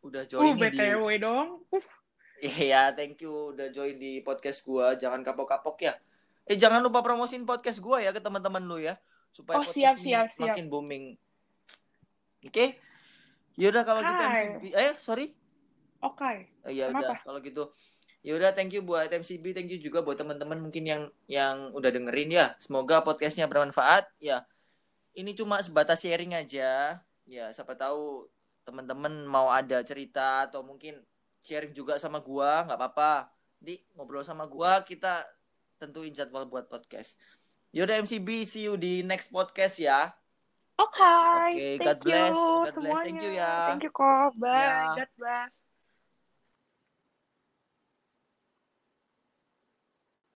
udah 0.02 0.24
Uh, 0.26 0.30
join 0.30 0.54
di 0.58 0.62
BTW 0.70 1.06
dong. 1.22 1.62
Uh, 1.70 1.84
Iya, 2.42 2.90
thank 2.98 3.22
you 3.22 3.54
udah 3.54 3.70
join 3.70 4.02
di 4.02 4.18
podcast 4.26 4.66
gua. 4.66 4.98
Jangan 4.98 5.22
kapok-kapok 5.22 5.78
ya. 5.86 5.94
Eh, 6.50 6.58
jangan 6.58 6.82
lupa 6.82 7.06
promosin 7.06 7.46
podcast 7.46 7.78
gua 7.78 8.02
ya 8.02 8.10
ke 8.10 8.18
teman-teman 8.18 8.66
lu 8.66 8.82
ya, 8.82 8.98
supaya 9.30 9.62
Oh, 9.62 9.66
podcast 9.66 9.78
siap, 9.78 9.96
siap, 10.02 10.28
siap. 10.34 10.50
makin 10.50 10.66
booming. 10.66 11.06
Oke. 12.42 12.82
Yaudah 13.62 13.86
kalau 13.86 14.02
gitu. 14.02 14.24
MCB. 14.26 14.64
Eh, 14.74 14.94
sorry. 14.98 15.38
Oke. 16.02 16.50
Eh, 16.66 16.74
ya 16.74 16.90
udah 16.90 17.22
kalau 17.22 17.38
gitu. 17.46 17.70
Ya 18.26 18.34
udah 18.38 18.54
thank 18.58 18.74
you 18.74 18.82
buat 18.82 19.10
MCB, 19.10 19.54
thank 19.54 19.70
you 19.70 19.78
juga 19.78 20.02
buat 20.02 20.18
teman-teman 20.18 20.58
mungkin 20.58 20.82
yang 20.86 21.04
yang 21.30 21.70
udah 21.74 21.94
dengerin 21.94 22.30
ya. 22.34 22.46
Semoga 22.58 23.06
podcastnya 23.06 23.46
bermanfaat 23.46 24.10
ya. 24.18 24.46
Ini 25.14 25.38
cuma 25.38 25.62
sebatas 25.62 26.02
sharing 26.02 26.34
aja. 26.34 27.02
Ya, 27.30 27.46
siapa 27.54 27.78
tahu 27.78 28.26
teman-teman 28.64 29.26
mau 29.26 29.50
ada 29.50 29.82
cerita 29.82 30.48
atau 30.50 30.62
mungkin 30.62 31.02
sharing 31.42 31.74
juga 31.74 31.98
sama 31.98 32.22
gua, 32.22 32.66
nggak 32.66 32.78
apa-apa. 32.78 33.34
Nanti 33.62 33.82
ngobrol 33.98 34.26
sama 34.26 34.46
gua, 34.46 34.82
kita 34.86 35.26
tentuin 35.82 36.14
jadwal 36.14 36.46
buat 36.46 36.70
podcast. 36.70 37.18
Yaudah 37.74 38.04
MCB, 38.04 38.44
see 38.46 38.68
you 38.68 38.76
di 38.76 39.02
next 39.02 39.32
podcast 39.32 39.80
ya. 39.80 40.12
Oke. 40.82 41.02
Oke, 41.02 41.68
Thank 41.78 41.86
God 41.86 42.00
bless. 42.04 42.34
you 42.34 42.36
God 42.36 42.62
bless. 42.62 42.74
semuanya. 42.74 43.06
Thank 43.06 43.22
you 43.22 43.32
ya. 43.38 43.54
Thank 43.70 43.84
you 43.86 43.94
kok. 43.94 44.32
Bye. 44.38 44.50
Ya. 44.50 44.80
God 44.98 45.12
bless. 45.18 45.71